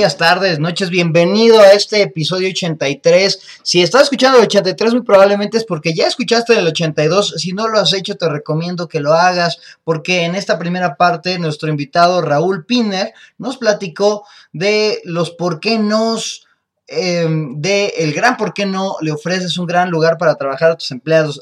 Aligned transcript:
días, 0.00 0.16
tardes, 0.16 0.58
noches. 0.58 0.88
Bienvenido 0.88 1.60
a 1.60 1.72
este 1.72 2.00
episodio 2.00 2.48
83. 2.48 3.38
Si 3.62 3.82
estás 3.82 4.04
escuchando 4.04 4.38
el 4.38 4.44
83, 4.44 4.94
muy 4.94 5.02
probablemente 5.02 5.58
es 5.58 5.64
porque 5.64 5.92
ya 5.92 6.06
escuchaste 6.06 6.58
el 6.58 6.66
82. 6.66 7.34
Si 7.36 7.52
no 7.52 7.68
lo 7.68 7.78
has 7.78 7.92
hecho, 7.92 8.16
te 8.16 8.26
recomiendo 8.26 8.88
que 8.88 8.98
lo 8.98 9.12
hagas 9.12 9.58
porque 9.84 10.22
en 10.22 10.36
esta 10.36 10.58
primera 10.58 10.96
parte 10.96 11.38
nuestro 11.38 11.68
invitado 11.68 12.22
Raúl 12.22 12.64
Piner 12.64 13.12
nos 13.36 13.58
platicó 13.58 14.24
de 14.54 15.02
los 15.04 15.32
por 15.32 15.60
qué 15.60 15.78
nos 15.78 16.46
Em, 16.92 17.60
de 17.60 17.94
el 17.98 18.12
gran 18.12 18.36
por 18.36 18.52
qué 18.52 18.66
no 18.66 18.96
le 19.00 19.12
ofreces 19.12 19.56
un 19.58 19.66
gran 19.66 19.90
lugar 19.90 20.18
para 20.18 20.34
trabajar 20.34 20.72
a 20.72 20.76
tus 20.76 20.90
empleados. 20.90 21.40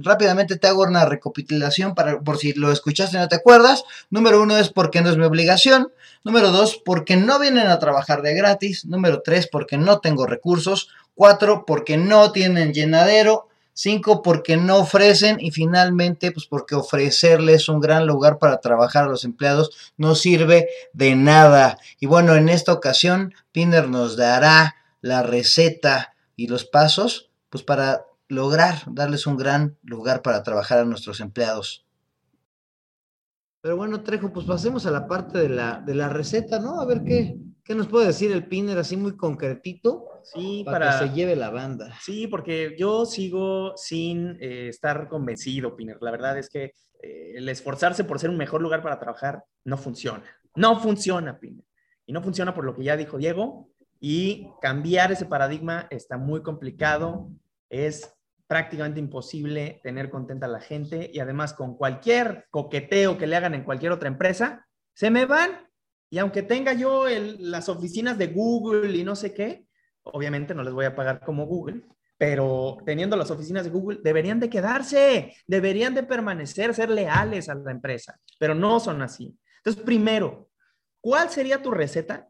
rápidamente 0.00 0.56
te 0.56 0.68
hago 0.68 0.84
una 0.84 1.04
recapitulación 1.04 1.94
para, 1.94 2.18
por 2.20 2.38
si 2.38 2.54
lo 2.54 2.72
escuchaste 2.72 3.18
y 3.18 3.20
no 3.20 3.28
te 3.28 3.36
acuerdas. 3.36 3.84
Número 4.08 4.40
uno 4.40 4.56
es 4.56 4.70
porque 4.70 5.02
no 5.02 5.10
es 5.10 5.18
mi 5.18 5.24
obligación. 5.24 5.92
Número 6.24 6.50
dos, 6.50 6.80
porque 6.82 7.18
no 7.18 7.38
vienen 7.38 7.66
a 7.66 7.78
trabajar 7.78 8.22
de 8.22 8.34
gratis. 8.34 8.86
Número 8.86 9.20
tres, 9.20 9.46
porque 9.52 9.76
no 9.76 10.00
tengo 10.00 10.24
recursos. 10.24 10.88
Cuatro, 11.14 11.66
porque 11.66 11.98
no 11.98 12.32
tienen 12.32 12.72
llenadero. 12.72 13.48
Cinco, 13.74 14.22
porque 14.22 14.56
no 14.56 14.78
ofrecen. 14.78 15.36
Y 15.40 15.50
finalmente, 15.50 16.32
pues 16.32 16.46
porque 16.46 16.74
ofrecerles 16.74 17.68
un 17.68 17.80
gran 17.80 18.06
lugar 18.06 18.38
para 18.38 18.62
trabajar 18.62 19.04
a 19.04 19.08
los 19.08 19.24
empleados 19.24 19.92
no 19.98 20.14
sirve 20.14 20.70
de 20.94 21.14
nada. 21.16 21.76
Y 22.00 22.06
bueno, 22.06 22.34
en 22.34 22.48
esta 22.48 22.72
ocasión, 22.72 23.34
Piner 23.52 23.90
nos 23.90 24.16
dará 24.16 24.74
la 25.06 25.22
receta 25.22 26.14
y 26.34 26.48
los 26.48 26.64
pasos, 26.64 27.30
pues 27.48 27.64
para 27.64 28.06
lograr 28.28 28.82
darles 28.86 29.26
un 29.26 29.36
gran 29.36 29.78
lugar 29.82 30.22
para 30.22 30.42
trabajar 30.42 30.80
a 30.80 30.84
nuestros 30.84 31.20
empleados. 31.20 31.86
Pero 33.60 33.76
bueno, 33.76 34.02
Trejo, 34.02 34.32
pues 34.32 34.46
pasemos 34.46 34.86
a 34.86 34.90
la 34.90 35.06
parte 35.06 35.38
de 35.38 35.48
la, 35.48 35.80
de 35.80 35.94
la 35.94 36.08
receta, 36.08 36.58
¿no? 36.60 36.80
A 36.80 36.84
ver 36.84 37.02
qué, 37.04 37.36
qué 37.64 37.74
nos 37.74 37.88
puede 37.88 38.06
decir 38.06 38.30
el 38.30 38.46
Piner 38.46 38.78
así 38.78 38.96
muy 38.96 39.16
concretito. 39.16 40.04
Sí, 40.22 40.62
para, 40.64 40.98
que 40.98 41.06
se 41.06 41.14
lleve 41.14 41.36
la 41.36 41.50
banda. 41.50 41.96
Sí, 42.02 42.26
porque 42.26 42.74
yo 42.76 43.06
sigo 43.06 43.76
sin 43.76 44.36
eh, 44.40 44.68
estar 44.68 45.08
convencido, 45.08 45.76
Piner. 45.76 45.98
La 46.00 46.10
verdad 46.10 46.36
es 46.36 46.48
que 46.48 46.72
eh, 47.00 47.32
el 47.36 47.48
esforzarse 47.48 48.04
por 48.04 48.18
ser 48.18 48.30
un 48.30 48.36
mejor 48.36 48.60
lugar 48.60 48.82
para 48.82 48.98
trabajar 48.98 49.44
no 49.64 49.76
funciona. 49.76 50.24
No 50.56 50.80
funciona, 50.80 51.38
Piner. 51.38 51.64
Y 52.06 52.12
no 52.12 52.22
funciona 52.22 52.54
por 52.54 52.64
lo 52.64 52.74
que 52.74 52.84
ya 52.84 52.96
dijo 52.96 53.18
Diego, 53.18 53.68
y 54.00 54.48
cambiar 54.60 55.12
ese 55.12 55.26
paradigma 55.26 55.86
está 55.90 56.16
muy 56.18 56.42
complicado, 56.42 57.30
es 57.70 58.12
prácticamente 58.46 59.00
imposible 59.00 59.80
tener 59.82 60.10
contenta 60.10 60.46
a 60.46 60.50
la 60.50 60.60
gente 60.60 61.10
y 61.12 61.18
además 61.18 61.52
con 61.52 61.76
cualquier 61.76 62.46
coqueteo 62.50 63.18
que 63.18 63.26
le 63.26 63.36
hagan 63.36 63.54
en 63.54 63.64
cualquier 63.64 63.92
otra 63.92 64.08
empresa, 64.08 64.66
se 64.94 65.10
me 65.10 65.26
van 65.26 65.50
y 66.10 66.18
aunque 66.18 66.42
tenga 66.42 66.72
yo 66.72 67.06
las 67.08 67.68
oficinas 67.68 68.16
de 68.18 68.28
Google 68.28 68.96
y 68.96 69.02
no 69.02 69.16
sé 69.16 69.34
qué, 69.34 69.66
obviamente 70.04 70.54
no 70.54 70.62
les 70.62 70.72
voy 70.72 70.84
a 70.84 70.94
pagar 70.94 71.20
como 71.24 71.46
Google, 71.46 71.82
pero 72.16 72.78
teniendo 72.86 73.16
las 73.16 73.30
oficinas 73.30 73.64
de 73.64 73.70
Google, 73.70 73.98
deberían 74.02 74.40
de 74.40 74.48
quedarse, 74.48 75.34
deberían 75.46 75.94
de 75.94 76.04
permanecer, 76.04 76.72
ser 76.74 76.90
leales 76.90 77.48
a 77.48 77.54
la 77.56 77.72
empresa, 77.72 78.18
pero 78.38 78.54
no 78.54 78.78
son 78.78 79.02
así. 79.02 79.36
Entonces, 79.58 79.82
primero, 79.82 80.48
¿cuál 81.00 81.28
sería 81.28 81.60
tu 81.60 81.72
receta 81.72 82.28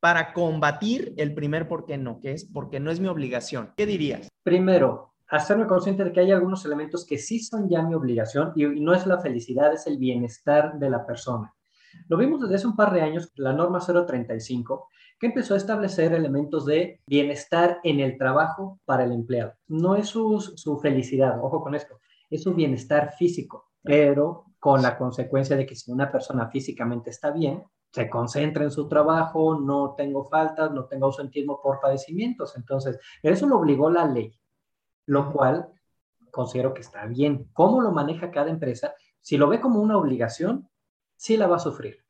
para 0.00 0.32
combatir 0.32 1.14
el 1.18 1.34
primer 1.34 1.68
por 1.68 1.84
qué 1.84 1.98
no, 1.98 2.20
que 2.20 2.32
es 2.32 2.44
porque 2.46 2.80
no 2.80 2.90
es 2.90 3.00
mi 3.00 3.08
obligación. 3.08 3.72
¿Qué 3.76 3.86
dirías? 3.86 4.28
Primero, 4.42 5.12
hacerme 5.28 5.66
consciente 5.66 6.04
de 6.04 6.12
que 6.12 6.20
hay 6.20 6.32
algunos 6.32 6.64
elementos 6.64 7.06
que 7.06 7.18
sí 7.18 7.38
son 7.38 7.68
ya 7.68 7.82
mi 7.82 7.94
obligación 7.94 8.52
y, 8.56 8.64
no 8.64 8.94
es 8.94 9.06
la 9.06 9.20
felicidad, 9.20 9.72
es 9.72 9.86
el 9.86 9.98
bienestar 9.98 10.78
de 10.78 10.90
la 10.90 11.06
persona. 11.06 11.54
Lo 12.08 12.16
vimos 12.16 12.40
desde 12.40 12.56
hace 12.56 12.66
un 12.66 12.76
par 12.76 12.92
de 12.92 13.02
años, 13.02 13.32
la 13.36 13.52
norma 13.52 13.80
035, 13.80 14.88
que 15.18 15.26
empezó 15.26 15.54
a 15.54 15.58
establecer 15.58 16.12
elementos 16.14 16.64
de 16.64 17.00
bienestar 17.06 17.78
en 17.84 18.00
el 18.00 18.16
trabajo 18.16 18.80
para 18.84 19.04
el 19.04 19.12
empleado. 19.12 19.54
No 19.68 19.96
es 19.96 20.08
su, 20.08 20.78
felicidad, 20.82 21.38
ojo 21.42 21.60
con 21.60 21.74
esto, 21.74 22.00
es 22.30 22.42
su 22.42 22.54
bienestar 22.54 23.12
físico, 23.18 23.70
pero 23.82 24.46
con 24.58 24.82
la 24.82 24.96
consecuencia 24.96 25.56
de 25.56 25.66
que 25.66 25.74
si 25.74 25.90
una 25.90 26.10
persona 26.10 26.48
físicamente 26.48 27.10
está 27.10 27.30
bien, 27.32 27.62
se 27.92 28.08
concentra 28.08 28.64
en 28.64 28.70
su 28.70 28.88
trabajo, 28.88 29.58
no 29.58 29.94
tengo 29.96 30.24
faltas, 30.24 30.70
no 30.72 30.84
tengo 30.84 31.06
ausentismo 31.06 31.60
por 31.60 31.80
padecimientos. 31.80 32.56
Entonces, 32.56 32.98
eso 33.22 33.46
lo 33.46 33.58
obligó 33.58 33.90
la 33.90 34.06
ley, 34.06 34.38
lo 35.06 35.32
cual 35.32 35.68
considero 36.30 36.72
que 36.72 36.82
está 36.82 37.06
bien. 37.06 37.48
¿Cómo 37.52 37.80
lo 37.80 37.90
maneja 37.90 38.30
cada 38.30 38.50
empresa? 38.50 38.94
Si 39.20 39.36
lo 39.36 39.48
ve 39.48 39.60
como 39.60 39.80
una 39.80 39.98
obligación, 39.98 40.68
sí 41.16 41.36
la 41.36 41.48
va 41.48 41.56
a 41.56 41.60
sufrir. 41.60 42.04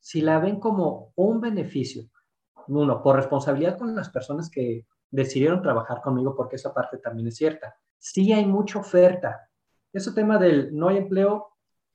Si 0.00 0.20
la 0.20 0.40
ven 0.40 0.58
como 0.58 1.12
un 1.14 1.40
beneficio, 1.40 2.08
uno, 2.66 3.02
por 3.02 3.16
responsabilidad 3.16 3.78
con 3.78 3.94
las 3.94 4.10
personas 4.10 4.50
que 4.50 4.84
decidieron 5.10 5.62
trabajar 5.62 6.00
conmigo, 6.00 6.34
porque 6.34 6.56
esa 6.56 6.74
parte 6.74 6.98
también 6.98 7.28
es 7.28 7.36
cierta. 7.36 7.76
Sí 7.98 8.32
hay 8.32 8.46
mucha 8.46 8.80
oferta. 8.80 9.48
Ese 9.92 10.12
tema 10.12 10.38
del 10.38 10.76
no 10.76 10.88
hay 10.88 10.98
empleo, 10.98 11.48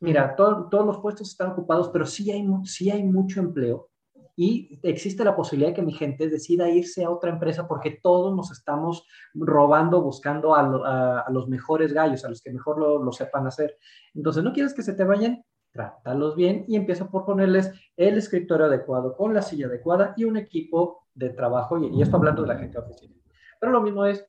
mira, 0.04 0.36
todos 0.36 0.86
los 0.86 1.00
puestos 1.00 1.30
están 1.30 1.52
ocupados, 1.52 1.90
pero 1.90 2.06
sí 2.06 2.30
hay, 2.30 2.46
sí 2.66 2.92
hay 2.92 3.04
mucho 3.04 3.40
empleo 3.40 3.90
y 4.36 4.80
existe 4.84 5.24
la 5.24 5.36
posibilidad 5.36 5.70
de 5.70 5.76
que 5.76 5.82
mi 5.82 5.94
gente 5.94 6.28
decida 6.28 6.70
irse 6.70 7.06
a 7.06 7.10
otra 7.10 7.30
empresa 7.30 7.68
porque 7.68 8.00
todos 8.02 8.36
nos 8.36 8.52
estamos 8.52 9.08
robando, 9.34 10.02
buscando 10.02 10.56
a, 10.56 11.26
los 11.30 11.48
mejores 11.48 11.94
gallos, 11.94 12.26
a 12.26 12.30
los 12.30 12.42
que 12.42 12.52
mejor 12.52 12.80
lo, 12.80 13.12
sepan 13.12 13.48
hacer. 13.48 13.78
Entonces, 14.14 14.44
¿no 14.44 14.52
quieres 14.52 14.74
que 14.74 14.82
se 14.82 14.94
te 14.94 15.04
vayan? 15.04 15.46
Trátalos 15.72 16.36
bien 16.36 16.66
y 16.68 16.76
empieza 16.76 17.10
por 17.10 17.26
ponerles 17.26 17.72
el 17.96 18.18
escritorio 18.18 18.66
adecuado 18.66 19.16
con 19.16 19.34
la 19.34 19.42
silla 19.42 19.68
adecuada 19.68 20.14
y 20.18 20.26
un 20.26 20.38
equipo 20.38 21.08
de 21.14 21.30
trabajo, 21.30 21.78
y, 21.78 21.96
y 21.96 22.02
esto 22.02 22.18
hablando 22.18 22.42
de 22.42 22.48
la 22.50 22.58
gente 22.58 22.78
de 22.78 22.86
oficina. 22.86 23.16
Pero 23.60 23.72
lo 23.72 23.82
mismo 23.82 24.06
es, 24.06 24.28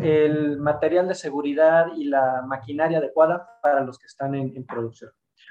el 0.00 0.58
material 0.58 1.08
de 1.08 1.14
seguridad 1.14 1.86
y 1.96 2.04
la 2.04 2.42
maquinaria 2.46 2.98
adecuada 2.98 3.48
para 3.62 3.84
los 3.84 3.98
que 3.98 4.06
están 4.06 4.34
en, 4.34 4.64
producción. 4.66 5.10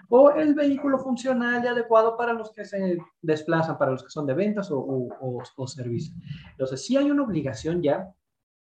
O 0.09 0.31
el 0.31 0.53
vehículo 0.53 0.99
funcional 0.99 1.63
y 1.63 1.67
adecuado 1.67 2.17
para 2.17 2.33
los 2.33 2.51
que 2.51 2.66
se 2.66 2.97
desplazan, 3.21 3.77
para 3.77 3.91
los 3.91 4.03
que 4.03 4.09
son 4.09 4.25
de 4.25 4.33
ventas 4.33 4.69
o, 4.71 4.79
o, 4.79 5.67
servicios. 5.67 6.16
Entonces, 6.51 6.85
sí 6.85 6.97
hay 6.97 7.09
una 7.09 7.23
obligación 7.23 7.81
ya 7.81 8.13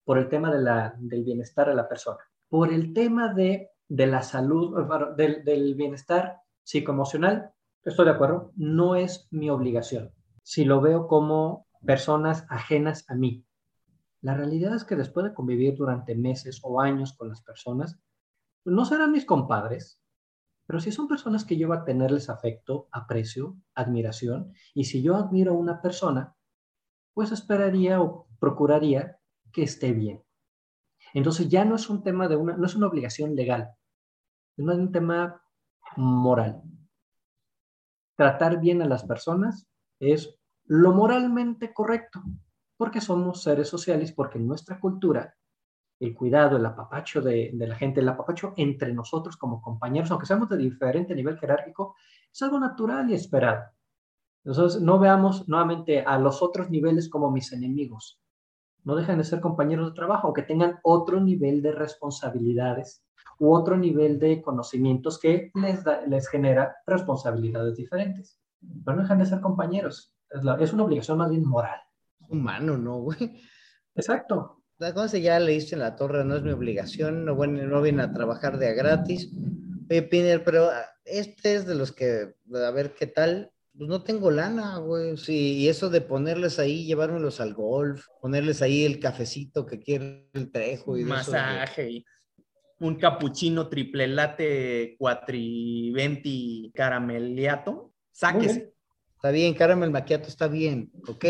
por 0.03 0.17
el 0.17 0.29
tema 0.29 0.51
de 0.51 0.61
la, 0.61 0.93
del 0.97 1.23
bienestar 1.23 1.67
de 1.67 1.75
la 1.75 1.89
persona, 1.89 2.19
por 2.47 2.71
el 2.71 2.93
tema 2.93 3.33
de, 3.33 3.71
de 3.87 4.07
la 4.07 4.21
salud, 4.21 4.75
del 5.17 5.75
bienestar 5.75 6.41
psicoemocional, 6.63 7.51
estoy 7.83 8.05
de 8.05 8.11
acuerdo, 8.11 8.51
no 8.55 8.95
es 8.95 9.27
mi 9.31 9.49
obligación. 9.49 10.11
Si 10.43 10.63
lo 10.63 10.79
veo 10.79 11.07
como 11.07 11.67
personas 11.85 12.45
ajenas 12.49 13.05
a 13.07 13.15
mí, 13.15 13.43
la 14.25 14.33
realidad 14.33 14.73
es 14.73 14.83
que 14.83 14.95
después 14.95 15.23
de 15.23 15.35
convivir 15.35 15.75
durante 15.75 16.15
meses 16.15 16.59
o 16.63 16.81
años 16.81 17.13
con 17.13 17.29
las 17.29 17.43
personas, 17.43 17.99
no 18.65 18.83
serán 18.83 19.11
mis 19.11 19.23
compadres, 19.23 20.01
pero 20.65 20.79
si 20.79 20.91
son 20.91 21.07
personas 21.07 21.45
que 21.45 21.57
yo 21.57 21.67
voy 21.67 21.77
a 21.77 21.83
tenerles 21.83 22.27
afecto, 22.27 22.87
aprecio, 22.91 23.55
admiración, 23.75 24.51
y 24.73 24.85
si 24.85 25.03
yo 25.03 25.15
admiro 25.15 25.51
a 25.51 25.57
una 25.57 25.79
persona, 25.79 26.35
pues 27.13 27.31
esperaría 27.31 28.01
o 28.01 28.27
procuraría 28.39 29.19
que 29.53 29.61
esté 29.61 29.91
bien. 29.91 30.23
Entonces 31.13 31.47
ya 31.47 31.63
no 31.63 31.75
es 31.75 31.87
un 31.87 32.01
tema 32.01 32.27
de 32.27 32.35
una, 32.35 32.57
no 32.57 32.65
es 32.65 32.75
una 32.75 32.87
obligación 32.87 33.35
legal, 33.35 33.75
es 34.57 34.65
un 34.65 34.91
tema 34.91 35.39
moral. 35.97 36.63
Tratar 38.15 38.59
bien 38.59 38.81
a 38.81 38.87
las 38.87 39.03
personas 39.03 39.67
es 39.99 40.35
lo 40.63 40.93
moralmente 40.93 41.75
correcto 41.75 42.23
porque 42.77 43.01
somos 43.01 43.41
seres 43.41 43.69
sociales, 43.69 44.11
porque 44.11 44.37
en 44.37 44.47
nuestra 44.47 44.79
cultura 44.79 45.35
el 45.99 46.13
cuidado, 46.13 46.57
el 46.57 46.65
apapacho 46.65 47.21
de, 47.21 47.51
la 47.53 47.75
gente, 47.75 48.01
el 48.01 48.09
apapacho 48.09 48.53
entre 48.57 48.93
nosotros 48.93 49.37
como 49.37 49.61
compañeros, 49.61 50.11
aunque 50.11 50.25
seamos 50.25 50.49
de 50.49 50.57
diferente 50.57 51.15
nivel 51.15 51.37
jerárquico, 51.37 51.95
es 52.31 52.41
algo 52.41 52.59
natural 52.59 53.09
y 53.09 53.13
esperado. 53.13 53.63
Entonces, 54.43 54.81
no 54.81 54.99
veamos 54.99 55.47
nuevamente 55.47 56.01
a 56.01 56.19
los 56.19 56.41
otros 56.41 56.69
niveles 56.69 57.09
como 57.09 57.31
mis 57.31 57.51
enemigos. 57.53 58.19
No 58.83 58.95
dejan 58.95 59.17
de 59.17 59.23
ser 59.23 59.39
compañeros 59.39 59.89
de 59.89 59.95
trabajo, 59.95 60.27
aunque 60.27 60.43
tengan 60.43 60.79
otro 60.83 61.19
nivel 61.19 61.61
de 61.61 61.71
responsabilidades 61.71 63.03
u 63.39 63.53
otro 63.53 63.75
nivel 63.75 64.19
de 64.19 64.41
conocimientos 64.41 65.19
que 65.19 65.51
les, 65.55 65.83
les 66.07 66.27
genera 66.27 66.75
responsabilidades 66.85 67.75
diferentes. 67.77 68.39
Pero 68.83 68.97
no 68.97 69.03
dejan 69.03 69.17
de 69.17 69.25
ser 69.25 69.41
compañeros. 69.41 70.13
Es, 70.29 70.41
es 70.59 70.73
una 70.73 70.83
obligación 70.83 71.17
más 71.17 71.29
bien 71.29 71.47
moral 71.47 71.84
humano, 72.29 72.77
¿no, 72.77 72.99
güey? 72.99 73.41
Exacto. 73.95 74.63
La 74.77 74.93
cosa 74.93 75.17
ya 75.17 75.39
le 75.39 75.57
en 75.57 75.79
la 75.79 75.95
torre, 75.95 76.25
no 76.25 76.35
es 76.35 76.43
mi 76.43 76.51
obligación, 76.51 77.23
no, 77.23 77.33
bueno, 77.33 77.63
no 77.63 77.81
viene 77.81 78.03
a 78.03 78.11
trabajar 78.11 78.57
de 78.57 78.67
a 78.67 78.73
gratis. 78.73 79.31
Oye, 79.89 80.01
Piner, 80.01 80.43
pero 80.43 80.65
ah, 80.65 80.85
este 81.05 81.55
es 81.55 81.65
de 81.65 81.75
los 81.75 81.93
que, 81.93 82.35
a 82.53 82.71
ver 82.71 82.93
qué 82.93 83.07
tal, 83.07 83.51
pues 83.77 83.89
no 83.89 84.03
tengo 84.03 84.31
lana, 84.31 84.77
güey. 84.77 85.15
Sí, 85.17 85.59
y 85.59 85.69
eso 85.69 85.89
de 85.89 86.01
ponerles 86.01 86.59
ahí, 86.59 86.85
llevármelos 86.85 87.39
al 87.39 87.53
golf, 87.53 88.05
ponerles 88.21 88.61
ahí 88.61 88.83
el 88.83 88.99
cafecito 88.99 89.65
que 89.65 89.79
quiere 89.79 90.29
el 90.33 90.51
trejo 90.51 90.97
y 90.97 91.05
masaje 91.05 91.89
y 91.89 92.05
un 92.79 92.95
capuchino 92.95 93.69
triple 93.69 94.07
latte 94.07 94.95
cuatriventi 94.97 96.71
carameliato, 96.73 97.93
sáquese. 98.11 98.74
Está 99.25 99.33
bien, 99.33 99.55
caramel 99.55 99.89
maquiato 99.89 100.27
está 100.27 100.47
bien, 100.47 100.91
¿ok? 101.09 101.25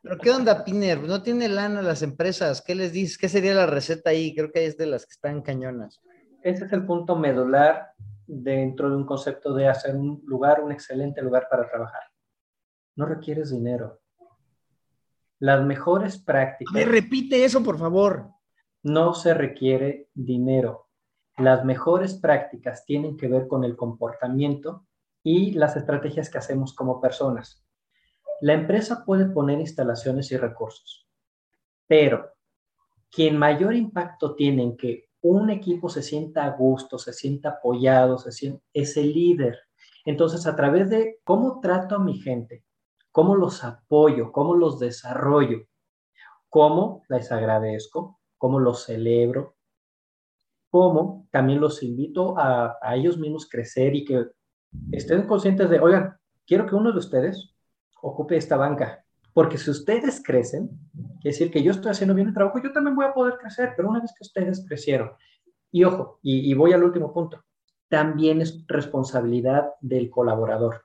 Pero 0.00 0.18
¿qué 0.22 0.30
onda, 0.30 0.64
Piner? 0.64 1.02
No 1.02 1.22
tiene 1.22 1.50
lana 1.50 1.82
las 1.82 2.00
empresas. 2.00 2.62
¿Qué 2.62 2.74
les 2.74 2.94
dices? 2.94 3.18
¿Qué 3.18 3.28
sería 3.28 3.52
la 3.52 3.66
receta 3.66 4.08
ahí? 4.08 4.34
Creo 4.34 4.50
que 4.50 4.64
es 4.64 4.78
de 4.78 4.86
las 4.86 5.04
que 5.04 5.10
están 5.10 5.42
cañonas. 5.42 6.00
Ese 6.40 6.64
es 6.64 6.72
el 6.72 6.86
punto 6.86 7.14
medular 7.14 7.90
dentro 8.26 8.88
de 8.88 8.96
un 8.96 9.04
concepto 9.04 9.52
de 9.52 9.68
hacer 9.68 9.96
un 9.96 10.22
lugar, 10.24 10.62
un 10.62 10.72
excelente 10.72 11.20
lugar 11.20 11.46
para 11.50 11.68
trabajar. 11.68 12.04
No 12.94 13.04
requieres 13.04 13.50
dinero. 13.50 14.00
Las 15.38 15.62
mejores 15.62 16.16
prácticas. 16.16 16.72
Me 16.72 16.86
repite 16.86 17.44
eso, 17.44 17.62
por 17.62 17.76
favor. 17.78 18.30
No 18.82 19.12
se 19.12 19.34
requiere 19.34 20.08
dinero. 20.14 20.88
Las 21.36 21.66
mejores 21.66 22.14
prácticas 22.14 22.86
tienen 22.86 23.18
que 23.18 23.28
ver 23.28 23.46
con 23.46 23.62
el 23.62 23.76
comportamiento 23.76 24.86
y 25.26 25.50
las 25.54 25.74
estrategias 25.76 26.30
que 26.30 26.38
hacemos 26.38 26.72
como 26.72 27.00
personas. 27.00 27.60
La 28.40 28.52
empresa 28.52 29.04
puede 29.04 29.26
poner 29.26 29.58
instalaciones 29.58 30.30
y 30.30 30.36
recursos, 30.36 31.08
pero 31.88 32.30
quien 33.10 33.36
mayor 33.36 33.74
impacto 33.74 34.36
tiene 34.36 34.62
en 34.62 34.76
que 34.76 35.08
un 35.22 35.50
equipo 35.50 35.88
se 35.88 36.04
sienta 36.04 36.44
a 36.44 36.50
gusto, 36.50 36.96
se 36.96 37.12
sienta 37.12 37.48
apoyado, 37.48 38.18
se 38.18 38.30
sienta, 38.30 38.62
es 38.72 38.96
el 38.96 39.12
líder. 39.12 39.58
Entonces, 40.04 40.46
a 40.46 40.54
través 40.54 40.90
de 40.90 41.18
cómo 41.24 41.58
trato 41.58 41.96
a 41.96 41.98
mi 41.98 42.20
gente, 42.20 42.62
cómo 43.10 43.34
los 43.34 43.64
apoyo, 43.64 44.30
cómo 44.30 44.54
los 44.54 44.78
desarrollo, 44.78 45.66
cómo 46.48 47.02
les 47.08 47.32
agradezco, 47.32 48.20
cómo 48.38 48.60
los 48.60 48.84
celebro, 48.84 49.56
cómo 50.70 51.26
también 51.32 51.60
los 51.60 51.82
invito 51.82 52.38
a, 52.38 52.78
a 52.80 52.94
ellos 52.94 53.18
mismos 53.18 53.48
crecer 53.48 53.96
y 53.96 54.04
que 54.04 54.36
estén 54.92 55.26
conscientes 55.26 55.70
de, 55.70 55.80
oigan, 55.80 56.16
quiero 56.46 56.66
que 56.66 56.74
uno 56.74 56.92
de 56.92 56.98
ustedes 56.98 57.54
ocupe 58.02 58.36
esta 58.36 58.56
banca, 58.56 59.04
porque 59.32 59.58
si 59.58 59.70
ustedes 59.70 60.22
crecen, 60.24 60.70
quiere 61.20 61.34
decir 61.36 61.50
que 61.50 61.62
yo 61.62 61.72
estoy 61.72 61.90
haciendo 61.90 62.14
bien 62.14 62.28
el 62.28 62.34
trabajo, 62.34 62.60
yo 62.62 62.72
también 62.72 62.96
voy 62.96 63.06
a 63.06 63.12
poder 63.12 63.38
crecer, 63.38 63.74
pero 63.76 63.90
una 63.90 64.00
vez 64.00 64.12
que 64.16 64.22
ustedes 64.22 64.64
crecieron, 64.66 65.10
y 65.70 65.84
ojo, 65.84 66.18
y, 66.22 66.50
y 66.50 66.54
voy 66.54 66.72
al 66.72 66.84
último 66.84 67.12
punto, 67.12 67.44
también 67.88 68.40
es 68.40 68.64
responsabilidad 68.66 69.70
del 69.80 70.10
colaborador. 70.10 70.82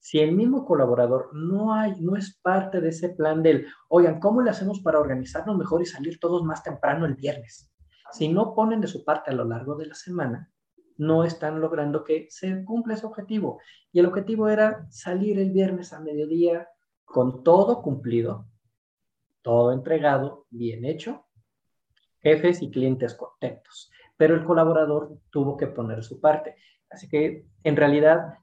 Si 0.00 0.20
el 0.20 0.32
mismo 0.32 0.64
colaborador 0.64 1.30
no, 1.34 1.74
hay, 1.74 2.00
no 2.00 2.16
es 2.16 2.38
parte 2.40 2.80
de 2.80 2.90
ese 2.90 3.10
plan 3.10 3.42
del, 3.42 3.66
oigan, 3.88 4.20
¿cómo 4.20 4.40
le 4.42 4.50
hacemos 4.50 4.80
para 4.80 5.00
organizarnos 5.00 5.58
mejor 5.58 5.82
y 5.82 5.86
salir 5.86 6.20
todos 6.20 6.44
más 6.44 6.62
temprano 6.62 7.04
el 7.04 7.14
viernes? 7.14 7.70
Si 8.12 8.28
no 8.28 8.54
ponen 8.54 8.80
de 8.80 8.86
su 8.86 9.04
parte 9.04 9.30
a 9.30 9.34
lo 9.34 9.44
largo 9.44 9.74
de 9.74 9.86
la 9.86 9.94
semana, 9.94 10.50
no 10.98 11.24
están 11.24 11.60
logrando 11.60 12.04
que 12.04 12.26
se 12.28 12.64
cumpla 12.64 12.94
ese 12.94 13.06
objetivo. 13.06 13.60
Y 13.92 14.00
el 14.00 14.06
objetivo 14.06 14.48
era 14.48 14.86
salir 14.90 15.38
el 15.38 15.52
viernes 15.52 15.92
a 15.92 16.00
mediodía 16.00 16.68
con 17.04 17.42
todo 17.42 17.80
cumplido, 17.80 18.46
todo 19.42 19.72
entregado, 19.72 20.46
bien 20.50 20.84
hecho, 20.84 21.24
jefes 22.20 22.60
y 22.60 22.70
clientes 22.70 23.14
contentos. 23.14 23.90
Pero 24.16 24.34
el 24.34 24.44
colaborador 24.44 25.18
tuvo 25.30 25.56
que 25.56 25.68
poner 25.68 26.02
su 26.02 26.20
parte. 26.20 26.56
Así 26.90 27.08
que 27.08 27.46
en 27.62 27.76
realidad 27.76 28.34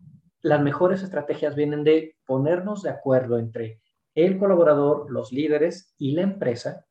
las 0.42 0.62
mejores 0.62 1.04
estrategias 1.04 1.56
vienen 1.56 1.84
de 1.84 2.16
ponernos 2.26 2.84
de 2.84 2.90
acuerdo 2.90 3.38
entre 3.38 3.82
el 4.16 4.38
colaborador, 4.38 5.12
los 5.12 5.32
líderes 5.32 5.94
y 5.98 6.14
la 6.14 6.22
empresa 6.22 6.86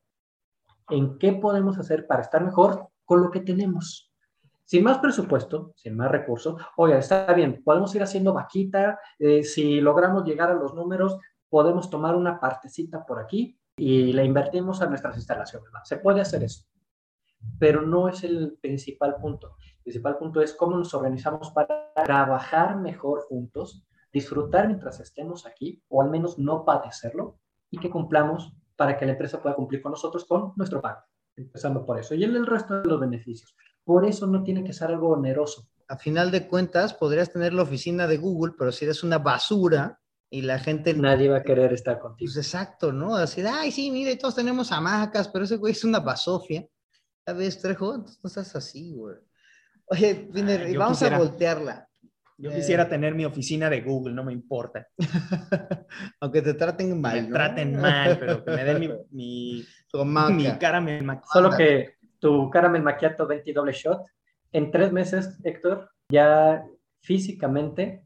en 0.90 1.18
qué 1.18 1.32
podemos 1.32 1.78
hacer 1.78 2.06
para 2.06 2.22
estar 2.22 2.44
mejor 2.44 2.88
con 3.04 3.22
lo 3.22 3.30
que 3.30 3.40
tenemos. 3.40 4.13
Sin 4.64 4.82
más 4.82 4.98
presupuesto, 4.98 5.72
sin 5.76 5.96
más 5.96 6.10
recursos, 6.10 6.60
oiga, 6.76 6.98
está 6.98 7.32
bien, 7.34 7.62
podemos 7.62 7.94
ir 7.94 8.02
haciendo 8.02 8.32
vaquita, 8.32 8.98
eh, 9.18 9.42
si 9.42 9.80
logramos 9.80 10.24
llegar 10.24 10.50
a 10.50 10.54
los 10.54 10.74
números, 10.74 11.18
podemos 11.50 11.90
tomar 11.90 12.16
una 12.16 12.40
partecita 12.40 13.04
por 13.04 13.20
aquí 13.20 13.58
y 13.76 14.12
la 14.12 14.24
invertimos 14.24 14.80
a 14.80 14.86
nuestras 14.86 15.16
instalaciones. 15.16 15.68
Se 15.84 15.98
puede 15.98 16.22
hacer 16.22 16.42
eso, 16.42 16.64
pero 17.58 17.82
no 17.82 18.08
es 18.08 18.24
el 18.24 18.56
principal 18.60 19.16
punto. 19.16 19.56
El 19.60 19.82
principal 19.82 20.16
punto 20.16 20.40
es 20.40 20.54
cómo 20.54 20.76
nos 20.78 20.94
organizamos 20.94 21.50
para 21.50 21.92
trabajar 22.04 22.78
mejor 22.78 23.26
juntos, 23.28 23.84
disfrutar 24.12 24.66
mientras 24.66 24.98
estemos 25.00 25.46
aquí, 25.46 25.82
o 25.88 26.00
al 26.00 26.08
menos 26.08 26.38
no 26.38 26.64
padecerlo, 26.64 27.38
y 27.70 27.78
que 27.78 27.90
cumplamos 27.90 28.54
para 28.76 28.96
que 28.96 29.04
la 29.04 29.12
empresa 29.12 29.42
pueda 29.42 29.54
cumplir 29.54 29.82
con 29.82 29.92
nosotros 29.92 30.24
con 30.24 30.54
nuestro 30.56 30.80
pago. 30.80 31.02
Empezando 31.36 31.84
por 31.84 31.98
eso. 31.98 32.14
Y 32.14 32.24
el, 32.24 32.34
el 32.36 32.46
resto 32.46 32.80
de 32.80 32.88
los 32.88 33.00
beneficios. 33.00 33.54
Por 33.84 34.04
eso 34.06 34.26
no 34.26 34.42
tiene 34.42 34.64
que 34.64 34.72
ser 34.72 34.88
algo 34.88 35.10
oneroso. 35.10 35.68
A 35.88 35.96
final 35.98 36.30
de 36.30 36.46
cuentas, 36.48 36.94
podrías 36.94 37.30
tener 37.32 37.52
la 37.52 37.62
oficina 37.62 38.06
de 38.06 38.16
Google, 38.16 38.54
pero 38.58 38.72
si 38.72 38.84
eres 38.86 39.02
una 39.04 39.18
basura 39.18 40.00
y 40.30 40.42
la 40.42 40.58
gente... 40.58 40.94
Nadie 40.94 41.28
va 41.28 41.38
a 41.38 41.42
querer 41.42 41.72
estar 41.72 41.98
contigo. 41.98 42.26
Pues 42.32 42.36
exacto, 42.46 42.92
¿no? 42.92 43.14
Así, 43.14 43.42
ay, 43.42 43.70
sí, 43.70 43.90
mire, 43.90 44.16
todos 44.16 44.34
tenemos 44.34 44.72
hamacas, 44.72 45.28
pero 45.28 45.44
ese 45.44 45.56
güey 45.56 45.72
es 45.72 45.84
una 45.84 46.00
basofia. 46.00 46.66
¿Ya 47.26 47.32
ves, 47.34 47.60
Trejo? 47.60 47.94
Entonces 47.94 48.20
no 48.22 48.28
estás 48.28 48.56
así, 48.56 48.92
güey. 48.94 49.16
Oye, 49.86 50.28
Viner, 50.32 50.76
vamos 50.78 50.98
quisiera- 50.98 51.16
a 51.16 51.18
voltearla. 51.20 51.88
Yo 52.36 52.50
Eh. 52.50 52.54
quisiera 52.56 52.88
tener 52.88 53.14
mi 53.14 53.24
oficina 53.24 53.70
de 53.70 53.82
Google, 53.82 54.12
no 54.14 54.24
me 54.24 54.32
importa. 54.32 54.88
Aunque 56.20 56.42
te 56.42 56.54
traten 56.54 57.00
mal. 57.00 57.14
me 57.22 57.28
¿no? 57.28 57.34
traten 57.34 57.80
mal, 57.80 58.18
pero 58.18 58.44
que 58.44 58.50
me 58.50 58.64
den 58.64 58.80
mi, 58.80 58.88
mi, 59.10 59.66
mi 60.32 60.58
cara 60.58 60.80
me 60.80 61.00
Solo 61.32 61.50
que 61.56 61.94
tu 62.24 62.48
caramel 62.48 62.82
macchiato 62.82 63.26
20 63.26 63.52
doble 63.52 63.72
shot, 63.74 64.00
en 64.50 64.70
tres 64.70 64.90
meses, 64.90 65.36
Héctor, 65.44 65.90
ya 66.08 66.64
físicamente 67.02 68.02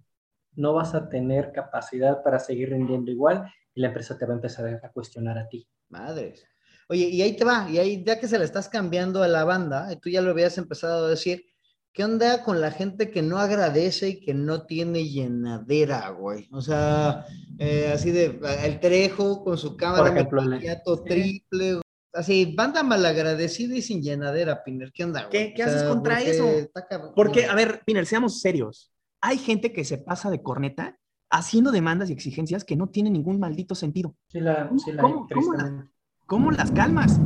no 0.56 0.74
vas 0.74 0.92
a 0.96 1.08
tener 1.08 1.52
capacidad 1.52 2.20
para 2.24 2.40
seguir 2.40 2.70
rindiendo 2.70 3.12
igual 3.12 3.48
y 3.76 3.80
la 3.80 3.88
empresa 3.88 4.18
te 4.18 4.26
va 4.26 4.32
a 4.32 4.34
empezar 4.34 4.80
a 4.82 4.90
cuestionar 4.90 5.38
a 5.38 5.48
ti. 5.48 5.68
Madres. 5.88 6.44
Oye, 6.88 7.04
y 7.10 7.22
ahí 7.22 7.36
te 7.36 7.44
va, 7.44 7.70
y 7.70 7.78
ahí 7.78 8.02
ya 8.04 8.18
que 8.18 8.26
se 8.26 8.40
la 8.40 8.44
estás 8.44 8.68
cambiando 8.68 9.22
a 9.22 9.28
la 9.28 9.44
banda, 9.44 9.88
tú 10.00 10.10
ya 10.10 10.20
lo 10.20 10.32
habías 10.32 10.58
empezado 10.58 11.06
a 11.06 11.10
decir, 11.10 11.44
¿qué 11.92 12.02
onda 12.02 12.42
con 12.42 12.60
la 12.60 12.72
gente 12.72 13.12
que 13.12 13.22
no 13.22 13.38
agradece 13.38 14.08
y 14.08 14.20
que 14.20 14.34
no 14.34 14.66
tiene 14.66 15.04
llenadera, 15.04 16.08
güey? 16.10 16.48
O 16.50 16.60
sea, 16.60 17.24
eh, 17.60 17.92
así 17.94 18.10
de, 18.10 18.40
el 18.64 18.80
Trejo 18.80 19.44
con 19.44 19.56
su 19.56 19.76
cámara, 19.76 20.08
Por 20.08 20.12
ejemplo, 20.12 20.42
el- 20.42 21.04
triple. 21.06 21.80
Así, 22.18 22.54
banda 22.56 22.82
malagradecida 22.82 23.74
y 23.76 23.82
sin 23.82 24.02
llenadera, 24.02 24.62
Piner, 24.64 24.92
¿qué 24.92 25.04
onda, 25.04 25.20
güey? 25.26 25.30
¿Qué- 25.30 25.54
qué 25.54 25.62
haces 25.62 25.82
contra 25.84 26.16
porque 26.16 26.30
eso? 26.30 26.70
Porque, 27.14 27.46
a 27.46 27.54
ver, 27.54 27.82
Piner, 27.84 28.06
seamos 28.06 28.40
serios. 28.40 28.92
Hay 29.20 29.38
gente 29.38 29.72
que 29.72 29.84
se 29.84 29.98
pasa 29.98 30.30
de 30.30 30.42
corneta 30.42 30.98
haciendo 31.30 31.70
demandas 31.72 32.10
y 32.10 32.12
exigencias 32.12 32.64
que 32.64 32.76
no 32.76 32.88
tienen 32.88 33.12
ningún 33.12 33.38
maldito 33.38 33.74
sentido. 33.74 34.14
Sí, 34.28 34.40
la, 34.40 34.70
sí, 34.78 34.92
la- 34.92 35.02
¿Cómo- 35.02 35.28
cómo 35.32 35.52
la-. 35.54 35.90
¿Cómo 36.26 36.50
las 36.50 36.70
calmas? 36.72 37.18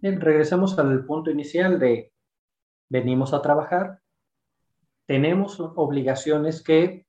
Bien, 0.00 0.20
regresamos 0.20 0.78
al 0.78 1.04
punto 1.06 1.30
inicial 1.30 1.78
de 1.78 2.12
venimos 2.88 3.32
a 3.34 3.40
trabajar, 3.42 4.00
tenemos 5.06 5.58
obligaciones 5.60 6.62
que 6.62 7.06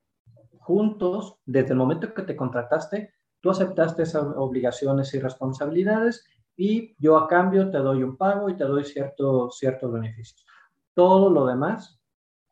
juntos, 0.58 1.36
desde 1.44 1.70
el 1.70 1.76
momento 1.76 2.14
que 2.14 2.22
te 2.22 2.36
contrataste, 2.36 3.12
tú 3.40 3.50
aceptaste 3.50 4.02
esas 4.02 4.24
obligaciones 4.36 5.12
y 5.14 5.18
responsabilidades 5.20 6.24
y 6.60 6.94
yo 6.98 7.16
a 7.16 7.26
cambio 7.26 7.70
te 7.70 7.78
doy 7.78 8.02
un 8.02 8.18
pago 8.18 8.50
y 8.50 8.54
te 8.54 8.64
doy 8.64 8.84
cierto, 8.84 9.50
ciertos 9.50 9.90
beneficios. 9.90 10.44
Todo 10.92 11.30
lo 11.30 11.46
demás 11.46 11.98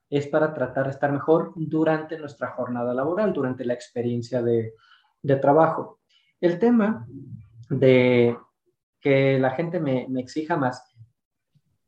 es 0.08 0.26
para 0.26 0.54
tratar 0.54 0.86
de 0.86 0.92
estar 0.92 1.12
mejor 1.12 1.52
durante 1.54 2.18
nuestra 2.18 2.52
jornada 2.52 2.94
laboral, 2.94 3.34
durante 3.34 3.66
la 3.66 3.74
experiencia 3.74 4.40
de, 4.42 4.72
de 5.20 5.36
trabajo. 5.36 6.00
El 6.40 6.58
tema 6.58 7.06
de 7.68 8.34
que 8.98 9.38
la 9.38 9.50
gente 9.50 9.78
me, 9.78 10.06
me 10.08 10.22
exija 10.22 10.56
más 10.56 10.82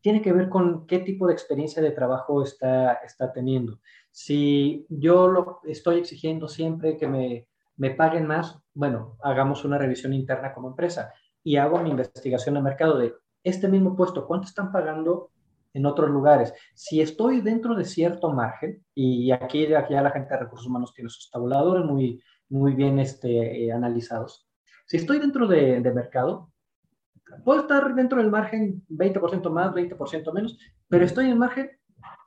tiene 0.02 0.20
que 0.20 0.34
ver 0.34 0.50
con 0.50 0.86
qué 0.86 0.98
tipo 0.98 1.26
de 1.26 1.32
experiencia 1.32 1.80
de 1.80 1.92
trabajo 1.92 2.42
está, 2.42 2.94
está 2.96 3.32
teniendo. 3.32 3.80
Si 4.10 4.84
yo 4.90 5.26
lo 5.26 5.60
estoy 5.64 6.00
exigiendo 6.00 6.48
siempre 6.48 6.98
que 6.98 7.08
me, 7.08 7.48
me 7.76 7.92
paguen 7.92 8.26
más, 8.26 8.58
bueno, 8.74 9.16
hagamos 9.22 9.64
una 9.64 9.78
revisión 9.78 10.12
interna 10.12 10.52
como 10.52 10.68
empresa 10.68 11.14
y 11.42 11.56
hago 11.56 11.78
mi 11.80 11.90
investigación 11.90 12.54
de 12.54 12.62
mercado 12.62 12.98
de 12.98 13.14
este 13.42 13.68
mismo 13.68 13.96
puesto, 13.96 14.26
¿cuánto 14.26 14.46
están 14.46 14.72
pagando 14.72 15.30
en 15.72 15.86
otros 15.86 16.10
lugares? 16.10 16.52
Si 16.74 17.00
estoy 17.00 17.40
dentro 17.40 17.74
de 17.74 17.84
cierto 17.84 18.30
margen, 18.32 18.84
y 18.94 19.30
aquí, 19.30 19.72
aquí 19.74 19.94
ya 19.94 20.02
la 20.02 20.10
gente 20.10 20.34
de 20.34 20.40
recursos 20.40 20.66
humanos 20.66 20.92
tiene 20.94 21.10
sus 21.10 21.30
tabuladores 21.30 21.84
muy, 21.84 22.22
muy 22.48 22.74
bien 22.74 22.98
este, 22.98 23.64
eh, 23.64 23.72
analizados. 23.72 24.46
Si 24.86 24.96
estoy 24.96 25.18
dentro 25.18 25.46
de, 25.46 25.80
de 25.80 25.92
mercado, 25.92 26.50
puedo 27.44 27.60
estar 27.60 27.94
dentro 27.94 28.18
del 28.18 28.30
margen 28.30 28.84
20% 28.88 29.50
más, 29.50 29.72
20% 29.72 30.32
menos, 30.32 30.58
pero 30.88 31.04
estoy 31.04 31.30
en 31.30 31.38
margen, 31.38 31.70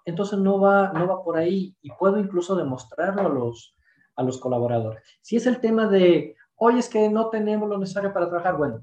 entonces 0.05 0.39
no 0.39 0.59
va, 0.59 0.91
no 0.93 1.07
va 1.07 1.23
por 1.23 1.37
ahí 1.37 1.75
y 1.81 1.91
puedo 1.91 2.17
incluso 2.17 2.55
demostrarlo 2.55 3.21
a 3.21 3.29
los, 3.29 3.75
a 4.15 4.23
los 4.23 4.39
colaboradores. 4.39 5.03
Si 5.21 5.35
es 5.35 5.45
el 5.45 5.59
tema 5.59 5.87
de, 5.87 6.35
oye, 6.55 6.79
es 6.79 6.89
que 6.89 7.09
no 7.09 7.29
tenemos 7.29 7.69
lo 7.69 7.77
necesario 7.77 8.13
para 8.13 8.27
trabajar, 8.27 8.57
bueno, 8.57 8.81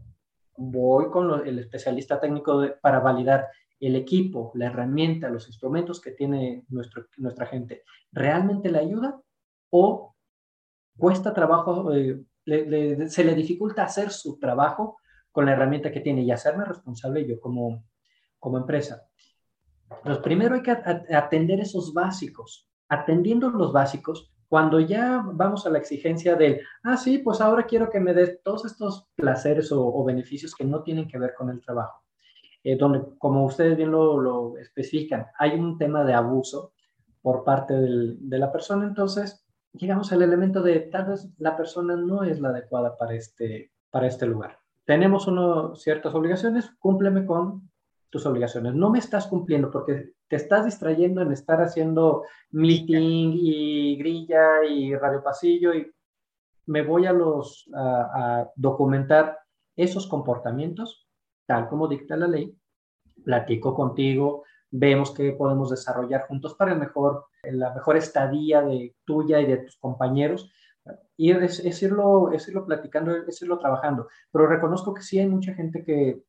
voy 0.61 1.11
con 1.11 1.47
el 1.47 1.59
especialista 1.59 2.21
técnico 2.21 2.63
para 2.83 3.01
validar 3.01 3.49
el 3.81 3.97
equipo, 3.97 4.53
la 4.55 4.67
herramienta, 4.67 5.31
los 5.31 5.47
instrumentos 5.49 6.01
que 6.01 6.11
tiene 6.11 6.65
nuestro, 6.69 7.07
nuestra 7.17 7.47
gente, 7.47 7.83
¿realmente 8.13 8.71
le 8.71 8.79
ayuda 8.79 9.19
o 9.71 10.15
cuesta 10.99 11.33
trabajo, 11.33 11.95
eh, 11.95 12.21
se 12.45 13.25
le 13.25 13.35
dificulta 13.35 13.85
hacer 13.85 14.11
su 14.11 14.39
trabajo 14.39 14.99
con 15.33 15.47
la 15.47 15.53
herramienta 15.53 15.91
que 15.91 16.01
tiene 16.01 16.23
y 16.23 16.31
hacerme 16.31 16.65
responsable 16.65 17.27
yo 17.27 17.41
como, 17.41 17.85
como 18.39 18.59
empresa. 18.59 19.09
Entonces, 19.91 20.23
primero 20.23 20.57
hay 20.57 20.63
que 20.63 20.73
atender 20.73 21.61
esos 21.61 21.95
básicos. 21.95 22.69
Atendiendo 22.89 23.49
los 23.51 23.73
básicos, 23.73 24.33
cuando 24.51 24.81
ya 24.81 25.25
vamos 25.33 25.65
a 25.65 25.71
la 25.71 25.79
exigencia 25.79 26.35
del, 26.35 26.61
ah, 26.83 26.97
sí, 26.97 27.19
pues 27.19 27.41
ahora 27.41 27.63
quiero 27.63 27.89
que 27.89 28.01
me 28.01 28.13
des 28.13 28.43
todos 28.43 28.65
estos 28.65 29.09
placeres 29.15 29.71
o, 29.71 30.03
beneficios 30.03 30.57
que 30.57 30.65
no 30.65 30.83
tienen 30.83 31.07
que 31.07 31.21
ver 31.21 31.35
con 31.39 31.51
el 31.51 31.61
trabajo, 31.61 32.03
eh, 32.65 32.77
donde, 32.77 33.01
como 33.17 33.45
ustedes 33.45 33.77
bien 33.77 33.93
lo, 33.93 34.59
especifican, 34.59 35.29
hay 35.39 35.53
un 35.53 35.79
tema 35.79 36.03
de 36.03 36.15
abuso 36.15 36.73
por 37.23 37.45
parte 37.45 37.75
de 37.75 38.39
la 38.41 38.51
persona, 38.51 38.87
entonces 38.87 39.47
llegamos 39.73 40.11
al 40.11 40.23
elemento 40.23 40.63
de 40.63 40.81
tal 40.81 41.07
vez 41.07 41.29
la 41.39 41.57
persona 41.57 41.95
no 41.95 42.25
es 42.25 42.41
la 42.41 42.49
adecuada 42.49 42.97
para 42.99 43.15
este, 43.15 43.71
para 43.89 44.09
este 44.09 44.27
lugar. 44.27 44.59
Tenemos 44.85 45.29
uno, 45.29 45.77
ciertas 45.77 46.13
obligaciones, 46.13 46.73
cúmpleme 46.81 47.25
con 47.25 47.71
tus 48.11 48.27
obligaciones. 48.27 48.75
No 48.75 48.91
me 48.91 48.99
estás 48.99 49.29
cumpliendo 49.29 49.71
porque 49.71 50.15
te 50.29 50.37
estás 50.37 50.65
distrayendo 50.65 51.23
en 51.23 51.33
estar 51.33 51.63
haciendo 51.63 52.25
meeting 52.51 53.33
y 53.35 53.97
y 54.69 54.95
radio 54.95 55.23
pasillo 55.23 55.75
y 55.75 55.91
me 56.67 56.83
voy 56.83 57.07
a 57.07 57.13
los 57.13 57.69
a, 57.75 58.49
documentar 58.55 59.39
esos 59.77 60.07
comportamientos 60.07 61.09
tal 61.47 61.69
como 61.69 61.89
dicta 61.89 62.17
la 62.17 62.29
ley, 62.29 62.57
platico 63.25 63.75
contigo, 63.75 64.45
vemos 64.71 65.11
qué 65.11 65.33
podemos 65.33 65.71
desarrollar 65.71 66.29
juntos 66.29 66.55
para 66.55 66.73
el 66.73 66.79
mejor, 66.79 67.27
la 67.43 67.75
mejor 67.75 67.97
estadía 67.97 68.63
de 68.63 68.95
tuya 69.05 69.41
y 69.41 69.47
de 69.47 69.57
tus 69.57 69.77
compañeros. 69.77 70.49
Y 71.17 71.33
es, 71.33 71.83
irlo, 71.83 72.31
es 72.31 72.47
irlo 72.47 72.65
platicando, 72.65 73.17
es 73.17 73.43
irlo 73.43 73.59
trabajando. 73.59 74.07
Pero 74.31 74.47
reconozco 74.47 74.95
que 74.95 75.03
sí 75.03 75.19
hay 75.19 75.27
mucha 75.27 75.53
gente 75.55 75.85
que 75.85 76.23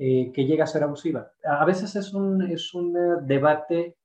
eh, 0.00 0.30
que 0.32 0.44
llega 0.44 0.62
a 0.62 0.68
ser 0.68 0.84
abusiva. 0.84 1.32
A 1.42 1.64
veces 1.64 1.96
es 1.96 2.14
un, 2.14 2.40
es 2.42 2.72
un 2.72 2.96
eh, 2.96 3.16
debate 3.22 3.96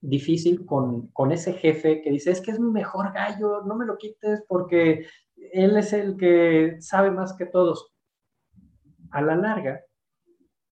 difícil 0.00 0.64
con, 0.64 1.08
con, 1.08 1.32
ese 1.32 1.52
jefe 1.52 2.02
que 2.02 2.10
dice, 2.10 2.30
es 2.30 2.40
que 2.40 2.50
es 2.50 2.60
mi 2.60 2.70
mejor 2.70 3.12
gallo, 3.12 3.62
no 3.62 3.76
me 3.76 3.86
lo 3.86 3.98
quites 3.98 4.42
porque 4.48 5.06
él 5.52 5.76
es 5.76 5.92
el 5.92 6.16
que 6.16 6.76
sabe 6.80 7.10
más 7.10 7.34
que 7.34 7.46
todos. 7.46 7.92
A 9.10 9.20
la 9.22 9.34
larga, 9.34 9.82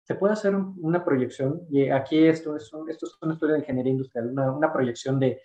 se 0.04 0.14
puede 0.14 0.32
hacer 0.32 0.54
una 0.54 1.04
proyección, 1.04 1.66
y 1.70 1.90
aquí 1.90 2.26
esto 2.26 2.56
es, 2.56 2.70
esto 2.88 3.06
es 3.06 3.18
una 3.20 3.34
historia 3.34 3.54
de 3.54 3.60
ingeniería 3.60 3.92
industrial, 3.92 4.30
una, 4.30 4.52
una 4.52 4.72
proyección 4.72 5.18
de 5.18 5.42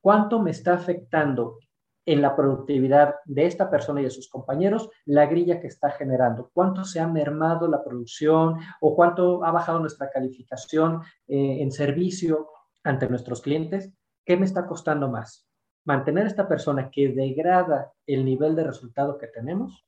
cuánto 0.00 0.40
me 0.40 0.52
está 0.52 0.74
afectando 0.74 1.58
en 2.06 2.20
la 2.20 2.36
productividad 2.36 3.16
de 3.24 3.46
esta 3.46 3.70
persona 3.70 4.00
y 4.00 4.04
de 4.04 4.10
sus 4.10 4.28
compañeros 4.28 4.90
la 5.06 5.26
grilla 5.26 5.60
que 5.60 5.66
está 5.66 5.90
generando, 5.90 6.50
cuánto 6.52 6.84
se 6.84 7.00
ha 7.00 7.08
mermado 7.08 7.66
la 7.68 7.82
producción 7.82 8.56
o 8.80 8.94
cuánto 8.94 9.44
ha 9.44 9.50
bajado 9.50 9.80
nuestra 9.80 10.10
calificación 10.10 11.00
eh, 11.26 11.58
en 11.60 11.72
servicio 11.72 12.48
ante 12.84 13.08
nuestros 13.08 13.42
clientes, 13.42 13.92
¿qué 14.24 14.36
me 14.36 14.44
está 14.44 14.66
costando 14.66 15.08
más? 15.08 15.46
Mantener 15.84 16.24
a 16.24 16.28
esta 16.28 16.46
persona 16.48 16.90
que 16.90 17.08
degrada 17.08 17.92
el 18.06 18.24
nivel 18.24 18.54
de 18.54 18.64
resultado 18.64 19.18
que 19.18 19.26
tenemos 19.26 19.84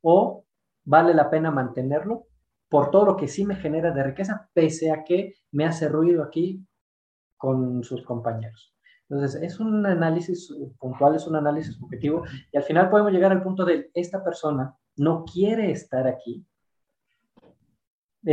o 0.00 0.44
vale 0.84 1.12
la 1.12 1.28
pena 1.28 1.50
mantenerlo 1.50 2.26
por 2.68 2.90
todo 2.90 3.04
lo 3.04 3.16
que 3.16 3.28
sí 3.28 3.44
me 3.44 3.56
genera 3.56 3.90
de 3.90 4.02
riqueza, 4.02 4.48
pese 4.52 4.90
a 4.90 5.04
que 5.04 5.34
me 5.52 5.64
hace 5.64 5.88
ruido 5.88 6.22
aquí 6.22 6.64
con 7.36 7.82
sus 7.82 8.02
compañeros. 8.02 8.74
Entonces, 9.08 9.42
es 9.42 9.58
un 9.58 9.86
análisis 9.86 10.54
puntual, 10.78 11.14
es 11.14 11.26
un 11.26 11.36
análisis 11.36 11.80
objetivo 11.82 12.24
y 12.52 12.56
al 12.56 12.62
final 12.62 12.90
podemos 12.90 13.12
llegar 13.12 13.32
al 13.32 13.42
punto 13.42 13.64
de 13.64 13.90
esta 13.94 14.22
persona 14.22 14.76
no 14.96 15.24
quiere 15.24 15.70
estar 15.70 16.06
aquí, 16.06 16.44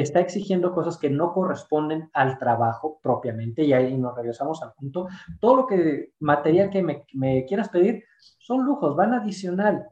está 0.01 0.19
exigiendo 0.19 0.73
cosas 0.73 0.97
que 0.97 1.09
no 1.09 1.33
corresponden 1.33 2.09
al 2.13 2.37
trabajo 2.37 2.99
propiamente 3.01 3.63
y 3.63 3.73
ahí 3.73 3.97
nos 3.97 4.15
regresamos 4.15 4.61
al 4.61 4.73
punto. 4.73 5.07
Todo 5.39 5.55
lo 5.55 5.67
que 5.67 6.13
material 6.19 6.69
que 6.69 6.83
me, 6.83 7.05
me 7.13 7.45
quieras 7.45 7.69
pedir 7.69 8.03
son 8.39 8.65
lujos, 8.65 8.95
van 8.95 9.13
adicional. 9.13 9.87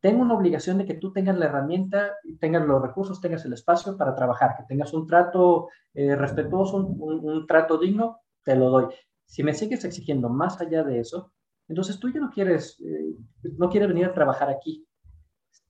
Tengo 0.00 0.20
una 0.22 0.34
obligación 0.34 0.76
de 0.78 0.84
que 0.84 0.94
tú 0.94 1.12
tengas 1.12 1.38
la 1.38 1.46
herramienta, 1.46 2.12
tengas 2.38 2.66
los 2.66 2.82
recursos, 2.82 3.20
tengas 3.20 3.44
el 3.46 3.54
espacio 3.54 3.96
para 3.96 4.14
trabajar, 4.14 4.54
que 4.56 4.64
tengas 4.64 4.92
un 4.92 5.06
trato 5.06 5.68
eh, 5.94 6.14
respetuoso, 6.14 6.76
un, 6.76 7.20
un 7.24 7.46
trato 7.46 7.78
digno, 7.78 8.20
te 8.42 8.54
lo 8.54 8.68
doy. 8.68 8.86
Si 9.24 9.42
me 9.42 9.54
sigues 9.54 9.84
exigiendo 9.84 10.28
más 10.28 10.60
allá 10.60 10.84
de 10.84 11.00
eso, 11.00 11.32
entonces 11.68 11.98
tú 11.98 12.10
ya 12.10 12.20
no 12.20 12.30
quieres, 12.30 12.80
eh, 12.80 13.16
no 13.56 13.70
quieres 13.70 13.88
venir 13.88 14.06
a 14.06 14.12
trabajar 14.12 14.50
aquí. 14.50 14.86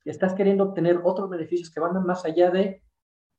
Estás 0.05 0.35
queriendo 0.35 0.65
obtener 0.65 1.01
otros 1.05 1.31
beneficios 1.31 1.71
que 1.71 1.81
van 1.81 2.05
más 2.05 2.25
allá 2.25 2.51
de 2.51 2.83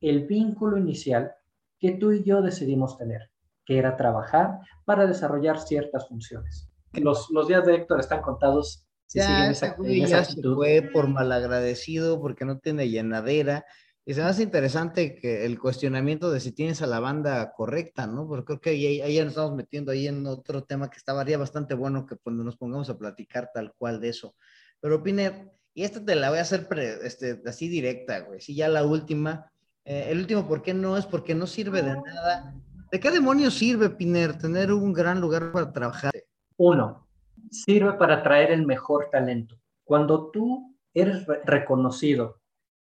el 0.02 0.26
vínculo 0.26 0.78
inicial 0.78 1.34
que 1.80 1.92
tú 1.92 2.12
y 2.12 2.24
yo 2.24 2.42
decidimos 2.42 2.98
tener, 2.98 3.30
que 3.66 3.78
era 3.78 3.98
trabajar 3.98 4.60
para 4.86 5.06
desarrollar 5.06 5.60
ciertas 5.60 6.08
funciones. 6.08 6.70
Los, 6.94 7.30
los 7.32 7.48
días 7.48 7.66
de 7.66 7.76
Héctor 7.76 8.00
están 8.00 8.22
contados. 8.22 8.88
Si 9.08 9.20
ya, 9.20 9.50
esa, 9.50 9.76
ya 9.84 10.24
se 10.24 10.42
fue 10.42 10.90
por 10.92 11.08
malagradecido 11.08 12.20
porque 12.20 12.46
no 12.46 12.58
tiene 12.58 12.90
llenadera 12.90 13.66
y 14.08 14.14
se 14.14 14.22
me 14.22 14.28
hace 14.28 14.44
interesante 14.44 15.16
que 15.16 15.46
el 15.46 15.60
cuestionamiento 15.60 16.30
de 16.30 16.40
si 16.40 16.52
tienes 16.52 16.84
a 16.84 16.88
la 16.88 17.00
banda 17.00 17.52
correcta, 17.54 18.06
¿no? 18.06 18.28
Porque 18.28 18.46
creo 18.46 18.62
que 18.62 18.70
ahí, 18.70 19.02
ahí 19.02 19.16
ya 19.16 19.24
nos 19.24 19.32
estamos 19.32 19.56
metiendo 19.56 19.92
ahí 19.92 20.08
en 20.08 20.28
otro 20.28 20.64
tema 20.64 20.92
que 20.92 20.98
estaría 20.98 21.40
bastante 21.40 21.74
bueno 21.74 22.06
que 22.06 22.16
cuando 22.18 22.44
nos 22.44 22.56
pongamos 22.56 22.88
a 22.92 23.00
platicar 23.00 23.50
tal 23.52 23.74
cual 23.76 24.00
de 24.00 24.10
eso. 24.10 24.36
Pero 24.80 25.02
Piner, 25.02 25.52
y 25.74 25.86
esta 25.86 26.06
te 26.06 26.14
la 26.14 26.30
voy 26.30 26.38
a 26.38 26.44
hacer 26.44 26.68
este, 27.04 27.42
así 27.48 27.68
directa, 27.68 28.20
güey. 28.20 28.42
Sí, 28.42 28.56
ya 28.56 28.70
la 28.70 28.86
última. 28.86 29.52
Eh, 29.86 30.08
el 30.10 30.20
último, 30.20 30.48
¿por 30.48 30.62
qué 30.62 30.74
no? 30.74 30.98
Es 30.98 31.06
porque 31.06 31.36
no 31.36 31.46
sirve 31.46 31.84
de 31.84 31.96
nada. 31.96 32.56
¿De 32.92 33.00
qué 33.00 33.12
demonios 33.12 33.54
sirve, 33.54 33.90
Piner, 33.90 34.38
tener 34.38 34.72
un 34.72 34.94
gran 34.94 35.22
lugar 35.22 35.52
para 35.52 35.72
trabajar? 35.72 36.12
Uno, 36.58 37.08
sirve 37.52 37.94
para 37.94 38.16
atraer 38.16 38.52
el 38.52 38.66
mejor 38.66 39.10
talento. 39.12 39.60
Cuando 39.84 40.32
tú 40.32 40.76
eres 40.94 41.26
reconocido 41.46 42.42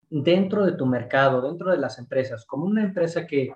dentro 0.10 0.66
de 0.66 0.74
tu 0.74 0.86
mercado, 0.86 1.42
dentro 1.42 1.72
de 1.72 1.78
las 1.78 2.00
empresas, 2.00 2.46
como 2.46 2.66
una 2.66 2.84
empresa 2.84 3.28
que 3.28 3.54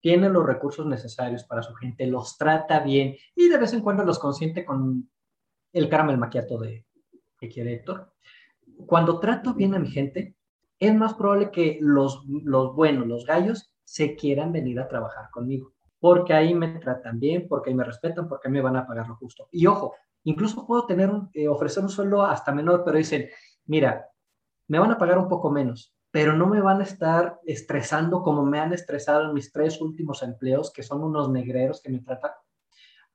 tiene 0.00 0.28
los 0.28 0.44
recursos 0.44 0.86
necesarios 0.86 1.44
para 1.44 1.62
su 1.62 1.74
gente, 1.74 2.06
los 2.06 2.36
trata 2.36 2.80
bien 2.80 3.16
y 3.34 3.48
de 3.48 3.58
vez 3.58 3.72
en 3.72 3.80
cuando 3.80 4.04
los 4.04 4.18
consiente 4.18 4.64
con 4.64 5.10
el 5.72 5.88
caramel 5.88 6.18
maquiato 6.18 6.58
de 6.58 6.84
que 7.38 7.48
quiere 7.48 7.74
Héctor. 7.74 8.12
Cuando 8.86 9.18
trato 9.18 9.54
bien 9.54 9.74
a 9.74 9.78
mi 9.78 9.88
gente, 9.90 10.36
es 10.78 10.94
más 10.94 11.14
probable 11.14 11.50
que 11.50 11.78
los, 11.80 12.24
los 12.26 12.74
buenos, 12.74 13.06
los 13.06 13.24
gallos, 13.24 13.72
se 13.84 14.14
quieran 14.16 14.52
venir 14.52 14.78
a 14.80 14.88
trabajar 14.88 15.30
conmigo, 15.30 15.72
porque 15.98 16.34
ahí 16.34 16.54
me 16.54 16.78
tratan 16.78 17.18
bien, 17.18 17.46
porque 17.48 17.70
ahí 17.70 17.76
me 17.76 17.84
respetan, 17.84 18.28
porque 18.28 18.48
me 18.48 18.60
van 18.60 18.76
a 18.76 18.86
pagar 18.86 19.08
lo 19.08 19.16
justo. 19.16 19.48
Y 19.50 19.66
ojo, 19.66 19.94
incluso 20.24 20.66
puedo 20.66 20.86
tener 20.86 21.10
un, 21.10 21.30
eh, 21.32 21.48
ofrecer 21.48 21.82
un 21.82 21.88
sueldo 21.88 22.22
hasta 22.22 22.52
menor, 22.52 22.82
pero 22.84 22.98
dicen, 22.98 23.28
mira, 23.66 24.08
me 24.68 24.78
van 24.78 24.90
a 24.90 24.98
pagar 24.98 25.18
un 25.18 25.28
poco 25.28 25.50
menos, 25.50 25.94
pero 26.10 26.34
no 26.34 26.46
me 26.46 26.60
van 26.60 26.80
a 26.80 26.84
estar 26.84 27.40
estresando 27.46 28.22
como 28.22 28.44
me 28.44 28.60
han 28.60 28.72
estresado 28.72 29.24
en 29.24 29.34
mis 29.34 29.52
tres 29.52 29.80
últimos 29.80 30.22
empleos, 30.22 30.72
que 30.72 30.82
son 30.82 31.02
unos 31.02 31.30
negreros 31.30 31.80
que 31.82 31.90
me 31.90 32.00
tratan. 32.00 32.32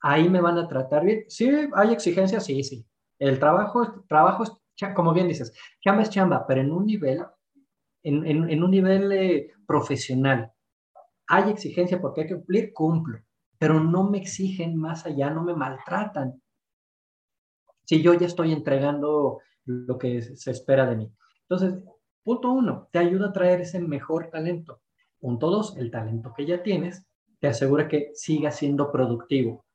Ahí 0.01 0.29
me 0.29 0.41
van 0.41 0.57
a 0.57 0.67
tratar 0.67 1.05
bien. 1.05 1.25
Sí, 1.27 1.49
hay 1.73 1.93
exigencias, 1.93 2.45
sí, 2.45 2.63
sí. 2.63 2.85
El 3.19 3.39
trabajo, 3.39 4.03
trabajo 4.07 4.43
es, 4.43 4.51
como 4.95 5.13
bien 5.13 5.27
dices, 5.27 5.53
chamba 5.81 6.01
es 6.01 6.09
chamba, 6.09 6.45
pero 6.47 6.61
en 6.61 6.71
un 6.71 6.85
nivel, 6.85 7.23
en, 8.03 8.63
un 8.63 8.71
nivel 8.71 9.11
eh, 9.11 9.51
profesional. 9.65 10.51
Hay 11.27 11.49
exigencia 11.49 12.01
porque 12.01 12.21
hay 12.21 12.27
que 12.27 12.35
cumplir, 12.35 12.73
cumplo, 12.73 13.19
pero 13.57 13.79
no 13.79 14.09
me 14.09 14.17
exigen 14.17 14.75
más 14.75 15.05
allá, 15.05 15.29
no 15.29 15.43
me 15.43 15.55
maltratan. 15.55 16.41
Si 17.85 18.01
yo 18.01 18.13
ya 18.13 18.27
estoy 18.27 18.51
entregando 18.51 19.39
lo 19.65 19.97
que 19.97 20.21
se 20.21 20.51
espera 20.51 20.85
de 20.85 20.97
mí. 20.97 21.11
Entonces, 21.47 21.81
punto 22.23 22.51
uno, 22.51 22.89
te 22.91 22.99
ayuda 22.99 23.29
a 23.29 23.33
traer 23.33 23.61
ese 23.61 23.79
mejor 23.79 24.29
talento. 24.29 24.81
Punto 25.19 25.49
dos, 25.49 25.77
el 25.77 25.91
talento 25.91 26.33
que 26.35 26.45
ya 26.45 26.61
tienes 26.61 27.05
te 27.39 27.47
asegura 27.47 27.87
que 27.87 28.11
siga 28.13 28.51
siendo 28.51 28.91
productivo 28.91 29.65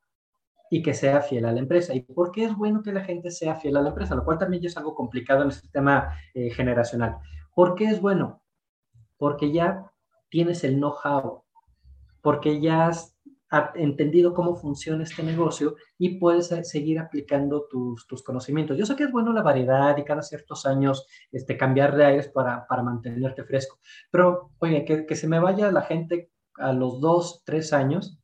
y 0.71 0.83
que 0.83 0.95
sea 0.95 1.21
fiel 1.21 1.45
a 1.45 1.53
la 1.53 1.61
empresa. 1.61 1.95
¿Y 1.95 2.01
por 2.01 2.33
qué 2.33 2.45
es 2.45 2.57
bueno 2.57 2.83
que 2.83 2.93
la 2.93 3.05
gente 3.05 3.31
sea 3.31 3.55
fiel 3.57 3.77
a 3.77 3.83
la 3.83 3.91
empresa? 3.91 4.15
Lo 4.15 4.25
cual 4.25 4.39
también 4.39 4.65
es 4.65 4.77
algo 4.77 4.95
complicado 4.95 5.43
en 5.43 5.49
este 5.49 5.69
tema 5.69 6.15
eh, 6.35 6.51
generacional. 6.51 7.19
¿Por 7.59 7.75
qué 7.75 7.87
es 7.87 8.00
bueno? 8.00 8.41
Porque 9.17 9.50
ya 9.50 9.91
tienes 10.29 10.62
el 10.62 10.77
know-how, 10.77 11.43
porque 12.23 12.61
ya 12.61 12.87
has 12.87 13.19
entendido 13.75 14.33
cómo 14.33 14.55
funciona 14.55 15.03
este 15.03 15.25
negocio 15.25 15.75
y 15.99 16.21
puedes 16.21 16.50
seguir 16.71 17.00
aplicando 17.00 17.67
tus, 17.69 18.07
tus, 18.07 18.23
conocimientos. 18.23 18.79
Yo 18.79 18.87
sé 18.87 18.95
que 18.95 19.03
es 19.03 19.11
bueno 19.11 19.33
la 19.33 19.43
variedad 19.43 19.97
y 19.97 20.05
cada 20.05 20.23
ciertos 20.23 20.67
años 20.67 21.09
este, 21.33 21.57
cambiar 21.57 21.97
de 21.97 22.05
aires 22.05 22.29
para, 22.29 22.65
para 22.69 22.85
mantenerte 22.85 23.43
fresco, 23.43 23.81
pero 24.12 24.53
oye, 24.61 24.85
que, 24.85 25.05
que, 25.05 25.17
se 25.17 25.27
me 25.27 25.41
vaya 25.41 25.73
la 25.73 25.83
gente 25.83 26.31
a 26.59 26.73
los 26.73 27.00
dos, 27.00 27.43
tres 27.45 27.73
años, 27.73 28.21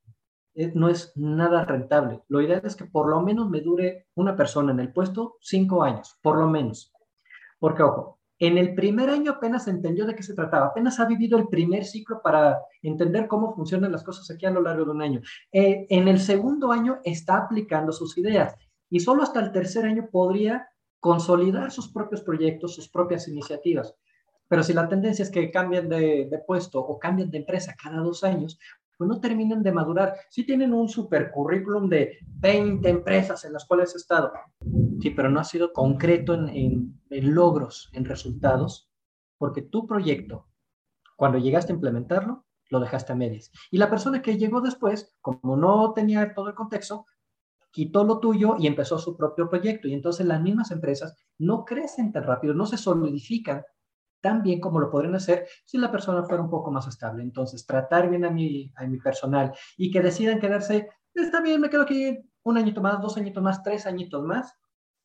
eh, 0.55 0.71
no 0.77 0.89
es 0.89 1.13
nada 1.17 1.65
rentable. 1.65 2.23
Lo 2.29 2.41
ideal 2.41 2.63
es 2.63 2.77
que 2.77 2.85
por 2.85 3.09
lo 3.09 3.21
menos 3.21 3.51
me 3.51 3.63
dure 3.63 4.07
una 4.15 4.37
persona 4.37 4.71
en 4.71 4.79
el 4.79 4.93
puesto 4.93 5.39
cinco 5.41 5.83
años, 5.83 6.21
por 6.23 6.39
lo 6.39 6.47
menos. 6.47 6.93
Porque, 7.59 7.83
ojo, 7.83 8.21
en 8.47 8.59
el 8.59 8.75
primer 8.75 9.11
año 9.11 9.33
apenas 9.33 9.69
entendió 9.69 10.07
de 10.07 10.15
qué 10.15 10.23
se 10.23 10.35
trataba, 10.35 10.67
apenas 10.67 10.99
ha 11.01 11.07
vivido 11.07 11.39
el 11.39 11.49
primer 11.49 11.85
ciclo 11.85 12.21
para 12.23 12.59
entender 12.83 13.29
cómo 13.29 13.55
funcionan 13.55 13.93
las 13.93 14.03
cosas 14.03 14.31
aquí 14.31 14.47
a 14.47 14.51
lo 14.51 14.63
largo 14.63 14.85
de 14.85 14.91
un 14.91 15.03
año. 15.03 15.21
Eh, 15.53 15.87
en 15.89 16.09
el 16.09 16.19
segundo 16.21 16.73
año 16.73 16.99
está 17.05 17.37
aplicando 17.37 17.93
sus 17.93 18.19
ideas 18.19 18.55
y 18.91 19.01
solo 19.01 19.23
hasta 19.23 19.41
el 19.41 19.53
tercer 19.53 19.85
año 19.85 20.09
podría 20.11 20.69
consolidar 21.01 21.71
sus 21.71 21.93
propios 21.93 22.23
proyectos, 22.23 22.75
sus 22.75 22.89
propias 22.89 23.29
iniciativas. 23.29 23.95
Pero 24.49 24.63
si 24.63 24.73
la 24.73 24.89
tendencia 24.89 25.23
es 25.23 25.31
que 25.31 25.51
cambien 25.51 25.89
de, 25.89 26.29
de 26.31 26.39
puesto 26.47 26.81
o 26.81 26.99
cambien 26.99 27.31
de 27.31 27.39
empresa 27.39 27.75
cada 27.83 27.99
dos 27.99 28.25
años, 28.25 28.59
pues 28.97 29.09
no 29.09 29.21
terminan 29.21 29.63
de 29.63 29.73
madurar. 29.73 30.15
Sí 30.31 30.45
tienen 30.45 30.73
un 30.73 30.89
super 30.89 31.31
currículum 31.31 31.89
de 31.89 32.19
20 32.27 32.89
empresas 32.89 33.45
en 33.45 33.53
las 33.53 33.65
cuales 33.65 33.95
he 33.95 33.99
estado, 33.99 34.33
sí, 35.01 35.11
pero 35.11 35.31
no 35.31 35.41
ha 35.41 35.45
sido 35.45 35.73
concreto 35.73 36.35
en, 36.35 37.01
en, 37.11 37.35
logros, 37.35 37.91
en 37.93 38.05
resultados, 38.05 38.91
porque 39.39 39.63
tu 39.63 39.87
proyecto, 39.87 40.49
cuando 41.17 41.39
llegaste 41.39 41.73
a 41.73 41.77
implementarlo, 41.77 42.45
lo 42.71 42.81
dejaste 42.81 43.13
a 43.13 43.17
medias. 43.17 43.51
Y 43.71 43.79
la 43.79 43.91
persona 43.91 44.23
que 44.23 44.39
llegó 44.39 44.61
después, 44.61 45.17
como 45.21 45.57
no 45.57 45.93
tenía 45.93 46.35
todo 46.35 46.49
el 46.49 46.55
contexto, 46.55 47.07
quitó 47.71 48.05
lo 48.05 48.21
tuyo 48.21 48.55
y 48.59 48.69
empezó 48.69 48.99
su 48.99 49.17
propio 49.17 49.51
proyecto. 49.51 49.89
Y 49.89 49.95
entonces 49.95 50.25
las 50.27 50.41
mismas 50.41 50.71
empresas 50.71 51.17
no 51.39 51.65
crecen 51.65 52.13
tan 52.13 52.23
rápido, 52.23 52.55
no 52.55 52.67
se 52.67 52.77
solidifican 52.77 53.63
tan 54.25 54.43
bien 54.43 54.59
como 54.59 54.81
lo 54.81 54.91
podrían 54.91 55.15
hacer 55.15 55.47
si 55.67 55.77
la 55.77 55.93
persona 55.93 56.23
fuera 56.23 56.43
un 56.43 56.49
poco 56.49 56.71
más 56.71 56.89
estable. 56.89 57.23
Entonces, 57.23 57.67
tratar 57.67 58.09
bien 58.09 58.25
a 58.25 58.31
mi, 58.31 58.73
a 58.75 58.87
mi 58.87 58.97
personal 58.97 59.53
y 59.77 59.91
que 59.91 60.01
decidan 60.01 60.41
quedarse, 60.41 60.89
está 61.13 61.43
bien, 61.43 61.61
me 61.61 61.69
quedo 61.69 61.83
aquí 61.83 62.19
un 62.43 62.57
añito 62.57 62.81
más, 62.81 63.03
dos 63.03 63.19
añitos 63.19 63.43
más, 63.43 63.63
tres 63.63 63.85
añitos 63.85 64.25
más, 64.25 64.59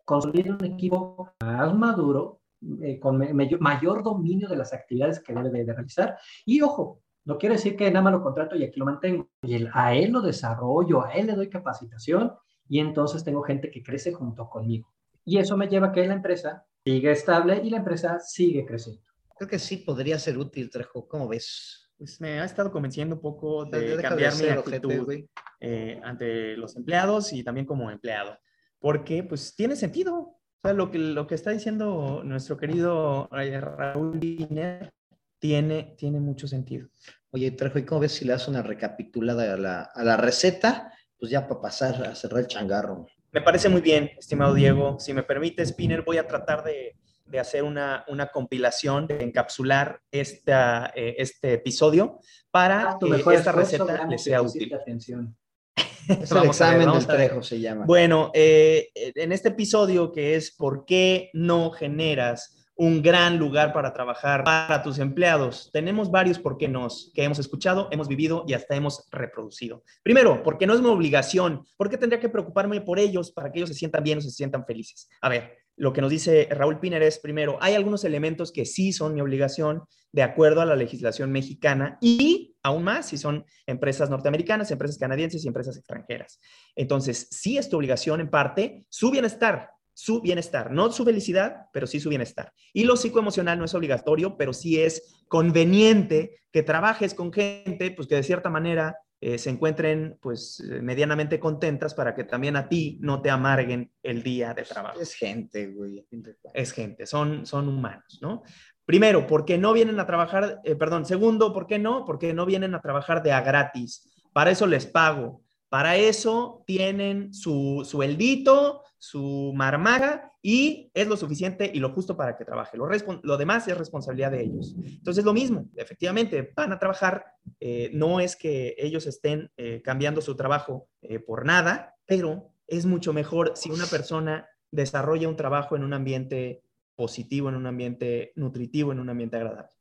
construir 0.05 0.53
un 0.53 0.63
equipo 0.63 1.33
más 1.43 1.75
maduro, 1.75 2.39
eh, 2.81 2.97
con 2.97 3.17
mayor 3.59 4.03
dominio 4.03 4.47
de 4.47 4.55
las 4.55 4.71
actividades 4.73 5.19
que 5.19 5.33
debe 5.33 5.65
de, 5.65 5.73
realizar. 5.73 6.17
Y 6.45 6.61
ojo, 6.61 7.01
no 7.25 7.37
quiere 7.37 7.55
decir 7.55 7.75
que 7.75 7.91
nada 7.91 8.03
más 8.03 8.13
lo 8.13 8.23
contrato 8.23 8.55
y 8.55 8.63
aquí 8.63 8.79
lo 8.79 8.85
mantengo. 8.85 9.27
Y 9.41 9.67
a 9.73 9.93
él 9.93 10.11
lo 10.13 10.21
desarrollo, 10.21 11.03
a 11.03 11.11
él 11.11 11.27
le 11.27 11.35
doy 11.35 11.49
capacitación 11.49 12.31
y 12.69 12.79
entonces 12.79 13.25
tengo 13.25 13.41
gente 13.41 13.69
que 13.69 13.83
crece 13.83 14.13
junto 14.13 14.49
conmigo. 14.49 14.87
Y 15.25 15.39
eso 15.39 15.57
me 15.57 15.67
lleva 15.67 15.87
a 15.87 15.91
que 15.91 16.07
la 16.07 16.13
empresa 16.13 16.65
sigue 16.85 17.11
estable 17.11 17.59
y 17.61 17.69
la 17.69 17.77
empresa 17.77 18.17
sigue 18.19 18.65
creciendo 18.65 19.08
creo 19.39 19.49
que 19.49 19.59
sí 19.59 19.77
podría 19.77 20.19
ser 20.19 20.37
útil, 20.37 20.69
Trejo. 20.69 21.07
¿Cómo 21.07 21.27
ves? 21.27 21.89
Pues 21.97 22.19
me 22.19 22.41
ha 22.41 22.45
estado 22.45 22.71
convenciendo 22.71 23.15
un 23.15 23.21
poco 23.21 23.65
de, 23.65 23.97
cambiar 24.01 24.35
mi 24.35 24.49
actitud 24.49 25.13
eh, 25.61 25.99
ante 26.03 26.57
los 26.57 26.75
empleados 26.75 27.31
y 27.31 27.43
también 27.43 27.65
como 27.65 27.89
empleado. 27.89 28.37
Porque 28.79 29.23
pues 29.23 29.55
tiene 29.55 29.77
sentido. 29.77 30.17
O 30.17 30.61
sea, 30.61 30.73
lo 30.73 30.91
que, 30.91 30.97
lo 30.97 31.25
que 31.25 31.35
está 31.35 31.51
diciendo 31.51 32.21
nuestro 32.25 32.57
querido 32.57 33.29
eh, 33.31 33.61
Raúl 33.61 34.19
Wiener 34.19 34.91
tiene, 35.39 35.95
tiene 35.97 36.19
mucho 36.19 36.47
sentido. 36.47 36.89
Oye, 37.31 37.51
Trejo, 37.51 37.79
¿y 37.79 37.85
cómo 37.85 38.01
ves 38.01 38.13
si 38.13 38.25
le 38.25 38.33
das 38.33 38.47
una 38.49 38.61
recapitulada 38.61 39.53
a 39.53 39.57
la, 39.57 39.81
a 39.83 40.03
la 40.03 40.17
receta? 40.17 40.93
Pues 41.17 41.31
ya 41.31 41.47
para 41.47 41.61
pasar 41.61 42.03
a 42.05 42.15
cerrar 42.15 42.41
el 42.41 42.47
changarro. 42.47 43.07
Me 43.31 43.41
parece 43.41 43.69
muy 43.69 43.81
bien, 43.81 44.11
estimado 44.17 44.53
Diego. 44.53 44.99
Si 44.99 45.13
me 45.13 45.23
permite, 45.23 45.65
Spinner, 45.65 46.01
voy 46.01 46.17
a 46.17 46.27
tratar 46.27 46.63
de, 46.63 46.98
de 47.29 47.39
hacer 47.39 47.63
una, 47.63 48.03
una 48.07 48.27
compilación, 48.27 49.07
de 49.07 49.23
encapsular 49.23 50.01
esta, 50.11 50.91
eh, 50.95 51.15
este 51.17 51.53
episodio 51.53 52.19
para 52.51 52.91
ah, 52.91 52.97
que 52.99 53.35
esta 53.35 53.51
receta 53.51 54.05
les 54.07 54.23
sea 54.23 54.41
útil. 54.41 54.73
Atención. 54.73 55.35
es 56.07 56.31
el 56.31 56.45
examen 56.45 56.91
del 56.91 57.07
Trejo, 57.07 57.43
se 57.43 57.59
llama. 57.59 57.85
Bueno, 57.85 58.31
eh, 58.33 58.89
en 58.95 59.31
este 59.31 59.49
episodio 59.49 60.11
que 60.11 60.35
es 60.35 60.51
¿por 60.51 60.85
qué 60.85 61.29
no 61.33 61.71
generas 61.71 62.59
un 62.79 63.01
gran 63.01 63.37
lugar 63.37 63.73
para 63.73 63.91
trabajar 63.91 64.45
para 64.45 64.81
tus 64.81 64.99
empleados. 64.99 65.69
Tenemos 65.73 66.09
varios 66.09 66.39
por 66.39 66.57
qué 66.57 66.69
nos 66.69 67.11
que 67.13 67.25
hemos 67.25 67.37
escuchado, 67.37 67.89
hemos 67.91 68.07
vivido 68.07 68.45
y 68.47 68.53
hasta 68.53 68.73
hemos 68.73 69.05
reproducido. 69.11 69.83
Primero, 70.01 70.41
porque 70.43 70.65
no 70.65 70.73
es 70.73 70.79
mi 70.79 70.87
obligación, 70.87 71.65
porque 71.75 71.97
tendría 71.97 72.21
que 72.21 72.29
preocuparme 72.29 72.79
por 72.79 72.97
ellos 72.97 73.31
para 73.33 73.51
que 73.51 73.59
ellos 73.59 73.69
se 73.69 73.75
sientan 73.75 74.01
bien 74.01 74.19
o 74.19 74.21
se 74.21 74.31
sientan 74.31 74.65
felices. 74.65 75.09
A 75.19 75.27
ver, 75.27 75.57
lo 75.79 75.93
que 75.93 76.01
nos 76.01 76.11
dice 76.11 76.47
Raúl 76.51 76.79
Piner 76.79 77.01
es, 77.01 77.19
primero, 77.19 77.57
hay 77.61 77.73
algunos 77.73 78.03
elementos 78.03 78.51
que 78.51 78.65
sí 78.65 78.91
son 78.91 79.13
mi 79.13 79.21
obligación 79.21 79.83
de 80.11 80.23
acuerdo 80.23 80.59
a 80.59 80.65
la 80.65 80.75
legislación 80.75 81.31
mexicana 81.31 81.97
y 82.01 82.57
aún 82.63 82.83
más 82.83 83.07
si 83.07 83.17
son 83.17 83.45
empresas 83.65 84.09
norteamericanas, 84.09 84.71
empresas 84.71 84.97
canadienses 84.97 85.45
y 85.45 85.47
empresas 85.47 85.77
extranjeras. 85.77 86.41
Entonces, 86.75 87.27
sí 87.31 87.57
es 87.57 87.69
tu 87.69 87.77
obligación 87.77 88.19
en 88.19 88.29
parte 88.29 88.85
su 88.89 89.09
bienestar, 89.09 89.69
su 89.93 90.19
bienestar, 90.21 90.69
no 90.69 90.91
su 90.91 91.05
felicidad, 91.05 91.67
pero 91.71 91.87
sí 91.87 92.01
su 92.01 92.09
bienestar. 92.09 92.51
Y 92.73 92.83
lo 92.83 92.97
psicoemocional 92.97 93.57
no 93.57 93.63
es 93.63 93.73
obligatorio, 93.73 94.35
pero 94.35 94.51
sí 94.51 94.81
es 94.81 95.23
conveniente 95.29 96.41
que 96.51 96.61
trabajes 96.61 97.13
con 97.13 97.31
gente, 97.31 97.91
pues 97.91 98.07
que 98.09 98.15
de 98.15 98.23
cierta 98.23 98.49
manera 98.49 98.97
eh, 99.21 99.37
se 99.37 99.49
encuentren 99.49 100.17
pues 100.21 100.61
eh, 100.61 100.81
medianamente 100.81 101.39
contentas 101.39 101.93
para 101.93 102.15
que 102.15 102.23
también 102.23 102.55
a 102.55 102.69
ti 102.69 102.97
no 103.01 103.21
te 103.21 103.29
amarguen 103.29 103.91
el 104.01 104.23
día 104.23 104.53
de 104.53 104.63
trabajo. 104.63 104.99
Es 104.99 105.13
gente, 105.13 105.67
güey. 105.67 106.05
Es 106.53 106.71
gente, 106.71 107.05
son, 107.05 107.45
son 107.45 107.67
humanos, 107.67 108.19
¿no? 108.21 108.43
Primero, 108.85 109.27
porque 109.27 109.57
no 109.57 109.73
vienen 109.73 109.99
a 109.99 110.05
trabajar, 110.05 110.61
eh, 110.63 110.75
perdón, 110.75 111.05
segundo, 111.05 111.53
¿por 111.53 111.67
qué 111.67 111.77
no? 111.77 112.05
Porque 112.05 112.33
no 112.33 112.45
vienen 112.45 112.73
a 112.73 112.81
trabajar 112.81 113.21
de 113.21 113.33
a 113.33 113.41
gratis. 113.41 114.09
Para 114.31 114.51
eso 114.51 114.65
les 114.65 114.85
pago. 114.85 115.43
Para 115.67 115.97
eso 115.97 116.63
tienen 116.65 117.33
su 117.33 117.85
sueldito, 117.85 118.83
su 118.99 119.53
marmaga 119.55 120.33
y 120.41 120.91
es 120.93 121.07
lo 121.07 121.15
suficiente 121.15 121.71
y 121.73 121.79
lo 121.79 121.91
justo 121.91 122.17
para 122.17 122.37
que 122.37 122.45
trabaje. 122.45 122.77
Lo, 122.77 123.37
demás 123.37 123.67
es 123.67 123.77
responsabilidad 123.77 124.31
de 124.31 124.43
ellos. 124.43 124.75
Entonces, 124.83 125.23
lo 125.23 125.33
mismo, 125.33 125.69
efectivamente, 125.75 126.51
van 126.55 126.73
a 126.73 126.79
trabajar, 126.79 127.25
eh, 127.59 127.89
no 127.93 128.19
es 128.19 128.35
que 128.35 128.75
ellos 128.77 129.07
estén 129.07 129.49
eh, 129.57 129.81
cambiando 129.81 130.21
su 130.21 130.35
trabajo 130.35 130.89
eh, 131.01 131.19
por 131.19 131.45
nada, 131.45 131.95
pero 132.05 132.51
es 132.67 132.85
mucho 132.85 133.13
mejor 133.13 133.53
si 133.55 133.71
una 133.71 133.85
persona 133.85 134.47
desarrolla 134.69 135.29
un 135.29 135.37
trabajo 135.37 135.75
en 135.75 135.83
un 135.83 135.93
ambiente 135.93 136.61
positivo, 136.95 137.47
en 137.47 137.55
un 137.55 137.65
ambiente 137.65 138.33
nutritivo, 138.35 138.91
en 138.91 138.99
un 138.99 139.09
ambiente 139.09 139.37
agradable. 139.37 139.71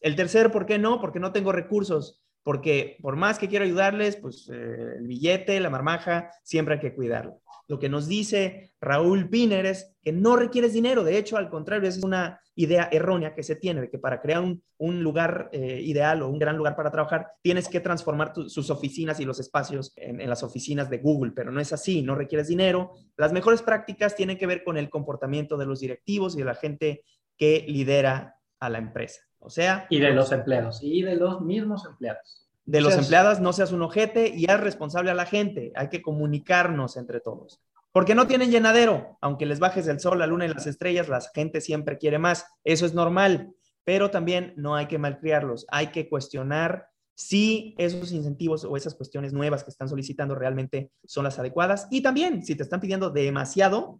El 0.00 0.14
tercer, 0.14 0.52
¿por 0.52 0.66
qué 0.66 0.78
no? 0.78 1.00
Porque 1.00 1.18
no 1.18 1.32
tengo 1.32 1.52
recursos 1.52 2.22
porque 2.48 2.96
por 3.02 3.14
más 3.14 3.38
que 3.38 3.46
quiero 3.46 3.66
ayudarles, 3.66 4.16
pues 4.16 4.48
el 4.48 5.06
billete, 5.06 5.60
la 5.60 5.68
marmaja, 5.68 6.30
siempre 6.42 6.76
hay 6.76 6.80
que 6.80 6.94
cuidarlo. 6.94 7.42
Lo 7.66 7.78
que 7.78 7.90
nos 7.90 8.08
dice 8.08 8.72
Raúl 8.80 9.28
Piner 9.28 9.66
es 9.66 9.94
que 10.00 10.12
no 10.12 10.34
requieres 10.34 10.72
dinero. 10.72 11.04
De 11.04 11.18
hecho, 11.18 11.36
al 11.36 11.50
contrario, 11.50 11.86
es 11.86 12.02
una 12.02 12.40
idea 12.54 12.88
errónea 12.90 13.34
que 13.34 13.42
se 13.42 13.56
tiene 13.56 13.82
de 13.82 13.90
que 13.90 13.98
para 13.98 14.22
crear 14.22 14.42
un, 14.42 15.02
lugar 15.02 15.50
eh, 15.52 15.82
ideal 15.84 16.22
o 16.22 16.30
un 16.30 16.38
gran 16.38 16.56
lugar 16.56 16.74
para 16.74 16.90
trabajar, 16.90 17.26
tienes 17.42 17.68
que 17.68 17.80
transformar 17.80 18.32
sus 18.34 18.70
oficinas 18.70 19.20
y 19.20 19.26
los 19.26 19.38
espacios 19.40 19.92
en, 19.96 20.18
en 20.18 20.30
las 20.30 20.42
oficinas 20.42 20.88
de 20.88 21.00
Google, 21.00 21.32
pero 21.32 21.52
no 21.52 21.60
es 21.60 21.74
así, 21.74 22.00
no 22.00 22.14
requieres 22.14 22.48
dinero. 22.48 22.92
Las 23.18 23.34
mejores 23.34 23.60
prácticas 23.60 24.16
tienen 24.16 24.38
que 24.38 24.46
ver 24.46 24.64
con 24.64 24.78
el 24.78 24.88
comportamiento 24.88 25.58
de 25.58 25.66
los 25.66 25.80
directivos 25.80 26.34
y 26.34 26.38
de 26.38 26.44
la 26.46 26.54
gente 26.54 27.04
que 27.36 27.66
lidera 27.68 28.36
a 28.58 28.70
la 28.70 28.78
empresa. 28.78 29.27
O 29.38 29.50
sea... 29.50 29.86
Y 29.90 30.00
de 30.00 30.12
los 30.12 30.32
empleados, 30.32 30.80
y 30.82 31.02
de 31.02 31.16
los 31.16 31.40
mismos 31.40 31.84
empleados 31.86 32.48
de 32.68 32.82
los 32.82 32.98
empleados, 32.98 33.40
no 33.40 33.54
seas 33.54 33.72
un 33.72 33.80
ojete 33.80 34.28
y 34.36 34.44
haz 34.50 34.60
responsable 34.60 35.10
a 35.10 35.14
la 35.14 35.24
gente. 35.24 35.72
Hay 35.74 35.88
que 35.88 36.02
comunicarnos 36.02 36.98
entre 36.98 37.18
todos. 37.18 37.62
Porque 37.92 38.14
no 38.14 38.26
tienen 38.26 38.50
llenadero. 38.50 39.16
Aunque 39.22 39.46
les 39.46 39.58
bajes 39.58 39.88
el 39.88 40.00
sol, 40.00 40.18
la 40.18 40.26
luna 40.26 40.44
y 40.44 40.48
las 40.48 40.66
estrellas, 40.66 41.08
la 41.08 41.22
gente 41.34 41.62
siempre 41.62 41.96
quiere 41.96 42.18
más. 42.18 42.44
Eso 42.64 42.84
es 42.84 42.92
normal. 42.92 43.54
Pero 43.84 44.10
también 44.10 44.52
no 44.58 44.76
hay 44.76 44.84
que 44.84 44.98
malcriarlos. 44.98 45.64
Hay 45.70 45.86
que 45.86 46.10
cuestionar 46.10 46.88
si 47.14 47.74
esos 47.78 48.12
incentivos 48.12 48.64
o 48.64 48.76
esas 48.76 48.94
cuestiones 48.94 49.32
nuevas 49.32 49.64
que 49.64 49.70
están 49.70 49.88
solicitando 49.88 50.34
realmente 50.34 50.92
son 51.06 51.24
las 51.24 51.38
adecuadas. 51.38 51.88
Y 51.90 52.02
también, 52.02 52.44
si 52.44 52.54
te 52.54 52.64
están 52.64 52.80
pidiendo 52.80 53.08
demasiado, 53.08 53.98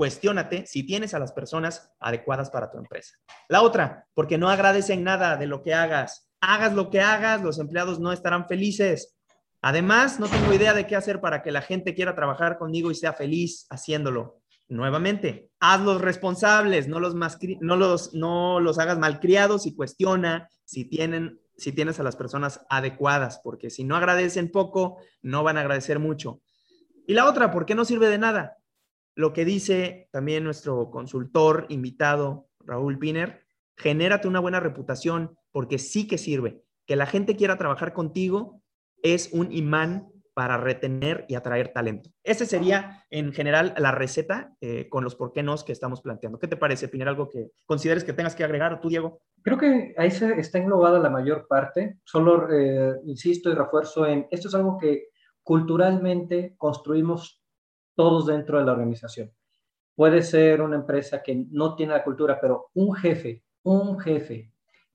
cuestiónate 0.00 0.64
si 0.66 0.82
tienes 0.82 1.12
a 1.12 1.18
las 1.18 1.32
personas 1.32 1.92
adecuadas 2.00 2.48
para 2.48 2.70
tu 2.70 2.78
empresa. 2.78 3.18
La 3.50 3.60
otra, 3.60 4.06
porque 4.14 4.38
no 4.38 4.48
agradecen 4.48 5.04
nada 5.04 5.36
de 5.36 5.46
lo 5.46 5.62
que 5.62 5.74
hagas 5.74 6.30
hagas 6.40 6.74
lo 6.74 6.90
que 6.90 7.00
hagas, 7.00 7.42
los 7.42 7.58
empleados 7.58 8.00
no 8.00 8.12
estarán 8.12 8.46
felices. 8.46 9.16
Además, 9.62 10.18
no 10.18 10.26
tengo 10.26 10.54
idea 10.54 10.72
de 10.72 10.86
qué 10.86 10.96
hacer 10.96 11.20
para 11.20 11.42
que 11.42 11.52
la 11.52 11.60
gente 11.60 11.94
quiera 11.94 12.14
trabajar 12.14 12.58
conmigo 12.58 12.90
y 12.90 12.94
sea 12.94 13.12
feliz 13.12 13.66
haciéndolo. 13.68 14.40
Nuevamente, 14.68 15.50
hazlos 15.58 16.00
responsables, 16.00 16.88
no 16.88 17.00
los, 17.00 17.14
no 17.60 17.76
los, 17.76 18.14
no 18.14 18.60
los 18.60 18.78
hagas 18.78 18.98
malcriados 18.98 19.66
y 19.66 19.74
cuestiona 19.74 20.48
si, 20.64 20.84
tienen, 20.84 21.40
si 21.56 21.72
tienes 21.72 22.00
a 22.00 22.04
las 22.04 22.16
personas 22.16 22.64
adecuadas, 22.70 23.40
porque 23.42 23.68
si 23.68 23.84
no 23.84 23.96
agradecen 23.96 24.50
poco, 24.50 24.98
no 25.22 25.42
van 25.42 25.58
a 25.58 25.60
agradecer 25.60 25.98
mucho. 25.98 26.40
Y 27.06 27.14
la 27.14 27.26
otra, 27.26 27.50
¿por 27.50 27.66
qué 27.66 27.74
no 27.74 27.84
sirve 27.84 28.08
de 28.08 28.18
nada? 28.18 28.56
Lo 29.20 29.34
que 29.34 29.44
dice 29.44 30.08
también 30.12 30.44
nuestro 30.44 30.90
consultor 30.90 31.66
invitado, 31.68 32.48
Raúl 32.60 32.98
Piner, 32.98 33.44
genérate 33.76 34.26
una 34.26 34.40
buena 34.40 34.60
reputación 34.60 35.36
porque 35.52 35.78
sí 35.78 36.08
que 36.08 36.16
sirve. 36.16 36.62
Que 36.86 36.96
la 36.96 37.04
gente 37.04 37.36
quiera 37.36 37.58
trabajar 37.58 37.92
contigo 37.92 38.62
es 39.02 39.28
un 39.34 39.52
imán 39.52 40.08
para 40.32 40.56
retener 40.56 41.26
y 41.28 41.34
atraer 41.34 41.68
talento. 41.68 42.08
Ese 42.24 42.46
sería 42.46 43.04
en 43.10 43.34
general 43.34 43.74
la 43.76 43.92
receta 43.92 44.54
eh, 44.62 44.88
con 44.88 45.04
los 45.04 45.16
por 45.16 45.32
qué 45.32 45.42
nos 45.42 45.64
que 45.64 45.72
estamos 45.72 46.00
planteando. 46.00 46.38
¿Qué 46.38 46.48
te 46.48 46.56
parece, 46.56 46.88
Piner? 46.88 47.08
¿Algo 47.08 47.28
que 47.28 47.50
consideres 47.66 48.04
que 48.04 48.14
tengas 48.14 48.34
que 48.34 48.44
agregar 48.44 48.80
tú, 48.80 48.88
Diego? 48.88 49.20
Creo 49.42 49.58
que 49.58 49.94
ahí 49.98 50.10
se 50.10 50.40
está 50.40 50.56
englobada 50.56 50.98
la 50.98 51.10
mayor 51.10 51.46
parte. 51.46 51.98
Solo 52.04 52.50
eh, 52.50 52.94
insisto 53.04 53.50
y 53.50 53.54
refuerzo 53.54 54.06
en, 54.06 54.28
esto 54.30 54.48
es 54.48 54.54
algo 54.54 54.78
que 54.78 55.08
culturalmente 55.42 56.54
construimos 56.56 57.39
todos 58.00 58.24
dentro 58.24 58.58
de 58.58 58.64
la 58.64 58.72
organización. 58.72 59.30
Puede 59.94 60.22
ser 60.22 60.62
una 60.62 60.76
empresa 60.76 61.22
que 61.22 61.44
no 61.50 61.74
tiene 61.74 61.92
la 61.92 62.02
cultura, 62.02 62.40
pero 62.40 62.70
un 62.72 62.94
jefe, 62.94 63.44
un 63.62 64.00
jefe 64.00 64.54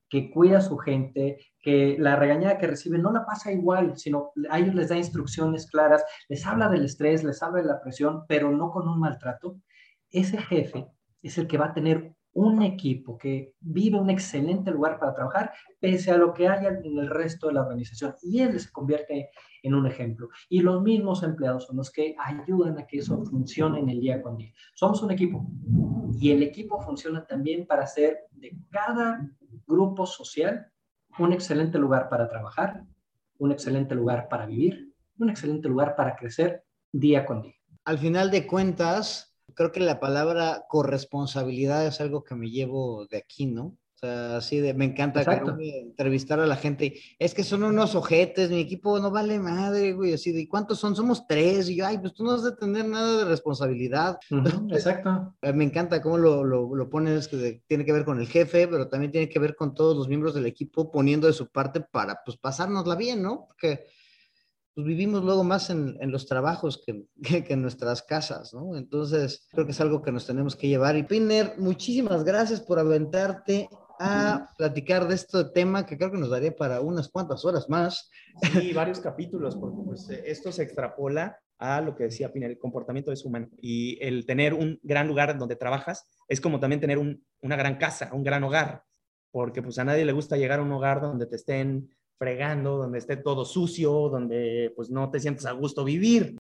que 0.09 0.31
cuida 0.31 0.57
a 0.57 0.61
su 0.61 0.75
gente, 0.79 1.37
que 1.59 1.97
la 1.99 2.15
regañada 2.15 2.57
que 2.57 2.65
recibe 2.65 2.97
no 2.97 3.11
la 3.11 3.23
pasa 3.23 3.51
igual, 3.51 3.95
sino 3.95 4.31
a 4.49 4.57
ellos 4.57 4.73
les 4.73 4.89
da 4.89 4.97
instrucciones 4.97 5.69
claras, 5.69 6.03
les 6.29 6.43
habla 6.47 6.67
del 6.67 6.85
estrés, 6.85 7.23
les 7.23 7.43
habla 7.43 7.61
de 7.61 7.67
la 7.67 7.79
presión, 7.79 8.25
pero 8.27 8.49
no 8.49 8.71
con 8.71 8.89
un 8.89 8.99
maltrato. 8.99 9.59
Ese 10.09 10.39
jefe 10.39 10.87
es 11.21 11.37
el 11.37 11.45
que 11.45 11.59
va 11.59 11.67
a 11.67 11.73
tener 11.75 12.11
un 12.35 12.61
equipo 12.63 13.17
que 13.17 13.55
vive 13.61 13.97
un 13.97 14.09
excelente 14.09 14.69
lugar 14.69 14.99
para 14.99 15.15
trabajar, 15.15 15.53
pese 15.79 16.11
a 16.11 16.17
lo 16.17 16.33
que 16.33 16.49
haya 16.49 16.67
en 16.67 16.99
el 16.99 17.09
resto 17.09 17.47
de 17.47 17.53
la 17.53 17.61
organización. 17.61 18.13
Y 18.21 18.41
él 18.41 18.59
se 18.59 18.71
convierte 18.71 19.29
en 19.63 19.73
un 19.73 19.87
ejemplo. 19.87 20.27
Y 20.49 20.59
los 20.59 20.83
mismos 20.83 21.23
empleados 21.23 21.65
son 21.65 21.77
los 21.77 21.89
que 21.89 22.13
ayudan 22.19 22.77
a 22.77 22.85
que 22.85 22.97
eso 22.97 23.23
funcione 23.23 23.79
en 23.79 23.89
el 23.89 24.01
día 24.01 24.21
con 24.21 24.35
día. 24.35 24.51
Somos 24.73 25.01
un 25.01 25.11
equipo. 25.11 25.47
Y 26.19 26.31
el 26.31 26.43
equipo 26.43 26.81
funciona 26.81 27.25
también 27.25 27.65
para 27.65 27.83
hacer 27.83 28.25
de 28.31 28.57
cada 28.69 29.31
grupo 29.65 30.05
social 30.05 30.67
un 31.17 31.31
excelente 31.31 31.79
lugar 31.79 32.09
para 32.09 32.27
trabajar, 32.27 32.83
un 33.37 33.53
excelente 33.53 33.95
lugar 33.95 34.27
para 34.27 34.45
vivir, 34.45 34.93
un 35.19 35.29
excelente 35.29 35.69
lugar 35.69 35.95
para 35.95 36.17
crecer 36.17 36.65
día 36.91 37.25
con 37.25 37.43
día. 37.43 37.55
Al 37.85 37.97
final 37.97 38.29
de 38.29 38.45
cuentas, 38.45 39.34
creo 39.55 39.71
que 39.71 39.79
la 39.79 39.99
palabra 39.99 40.65
corresponsabilidad 40.67 41.87
es 41.87 42.01
algo 42.01 42.23
que 42.23 42.35
me 42.35 42.49
llevo 42.49 43.07
de 43.07 43.17
aquí, 43.17 43.47
¿no? 43.47 43.77
O 43.95 43.97
sea, 43.97 44.37
así 44.37 44.59
de, 44.59 44.73
me 44.73 44.83
encanta 44.83 45.23
entrevistar 45.57 46.41
a 46.41 46.45
la 46.45 46.57
gente. 46.57 46.99
Es 47.17 47.33
que 47.33 47.45
son 47.45 47.63
unos 47.63 47.95
ojetes, 47.95 48.49
mi 48.49 48.59
equipo 48.59 48.99
no 48.99 49.09
vale 49.09 49.39
madre, 49.39 49.93
güey. 49.93 50.13
Así 50.13 50.33
de, 50.33 50.49
¿cuántos 50.49 50.79
son? 50.79 50.97
Somos 50.97 51.25
tres. 51.25 51.69
Y 51.69 51.77
yo, 51.77 51.85
ay, 51.85 51.97
pues 51.97 52.13
tú 52.13 52.25
no 52.25 52.33
has 52.33 52.43
de 52.43 52.51
tener 52.57 52.85
nada 52.85 53.19
de 53.19 53.25
responsabilidad. 53.25 54.17
exacto. 54.69 55.33
Eh, 55.41 55.53
me 55.53 55.63
encanta 55.63 56.01
cómo 56.01 56.17
lo, 56.17 56.43
lo, 56.43 56.75
lo 56.75 56.89
pones, 56.89 57.29
que 57.29 57.63
tiene 57.67 57.85
que 57.85 57.93
ver 57.93 58.03
con 58.03 58.19
el 58.19 58.27
jefe, 58.27 58.67
pero 58.67 58.89
también 58.89 59.13
tiene 59.13 59.29
que 59.29 59.39
ver 59.39 59.55
con 59.55 59.73
todos 59.73 59.95
los 59.95 60.09
miembros 60.09 60.33
del 60.33 60.45
equipo 60.45 60.91
poniendo 60.91 61.27
de 61.27 61.33
su 61.33 61.49
parte 61.49 61.79
para, 61.79 62.19
pues, 62.25 62.35
pasárnosla 62.35 62.95
bien, 62.95 63.23
¿no? 63.23 63.45
Porque 63.47 63.85
pues 64.75 64.85
vivimos 64.85 65.23
luego 65.23 65.43
más 65.45 65.69
en, 65.69 65.97
en 66.01 66.11
los 66.11 66.27
trabajos 66.27 66.83
que, 66.85 67.05
que, 67.43 67.53
en 67.53 67.61
nuestras 67.61 68.03
casas, 68.03 68.53
¿no? 68.53 68.75
Entonces, 68.75 69.47
creo 69.51 69.65
que 69.65 69.71
es 69.71 69.81
algo 69.81 70.01
que 70.01 70.11
nos 70.11 70.27
tenemos 70.27 70.55
que 70.55 70.67
llevar. 70.67 70.97
Y 70.97 71.03
Pinner, 71.03 71.53
muchísimas 71.57 72.23
gracias 72.23 72.61
por 72.61 72.77
aventarte 72.77 73.69
a 73.97 74.49
platicar 74.57 75.07
de 75.07 75.15
este 75.15 75.45
tema 75.45 75.85
que 75.85 75.97
creo 75.97 76.11
que 76.11 76.17
nos 76.17 76.29
daría 76.29 76.53
para 76.53 76.81
unas 76.81 77.07
cuantas 77.07 77.45
horas 77.45 77.69
más. 77.69 78.09
Sí, 78.51 78.73
varios 78.73 78.99
capítulos, 78.99 79.55
porque 79.55 79.81
pues, 79.85 80.09
esto 80.09 80.51
se 80.51 80.63
extrapola 80.63 81.39
a 81.57 81.79
lo 81.79 81.95
que 81.95 82.03
decía 82.03 82.33
Pinner, 82.33 82.51
el 82.51 82.59
comportamiento 82.59 83.13
es 83.13 83.23
humano. 83.23 83.47
Y 83.61 83.97
el 84.03 84.25
tener 84.25 84.53
un 84.53 84.77
gran 84.83 85.07
lugar 85.07 85.37
donde 85.37 85.55
trabajas 85.55 86.05
es 86.27 86.41
como 86.41 86.59
también 86.59 86.81
tener 86.81 86.97
un, 86.97 87.25
una 87.41 87.55
gran 87.55 87.77
casa, 87.77 88.09
un 88.11 88.23
gran 88.23 88.43
hogar, 88.43 88.83
porque 89.31 89.61
pues 89.61 89.79
a 89.79 89.85
nadie 89.85 90.03
le 90.03 90.11
gusta 90.11 90.35
llegar 90.35 90.59
a 90.59 90.63
un 90.63 90.71
hogar 90.73 90.99
donde 90.99 91.27
te 91.27 91.37
estén 91.37 91.89
fregando, 92.17 92.77
donde 92.77 92.99
esté 92.99 93.17
todo 93.17 93.45
sucio, 93.45 94.09
donde 94.09 94.71
pues 94.75 94.89
no 94.89 95.09
te 95.09 95.19
sientes 95.19 95.45
a 95.45 95.51
gusto 95.51 95.83
vivir. 95.83 96.37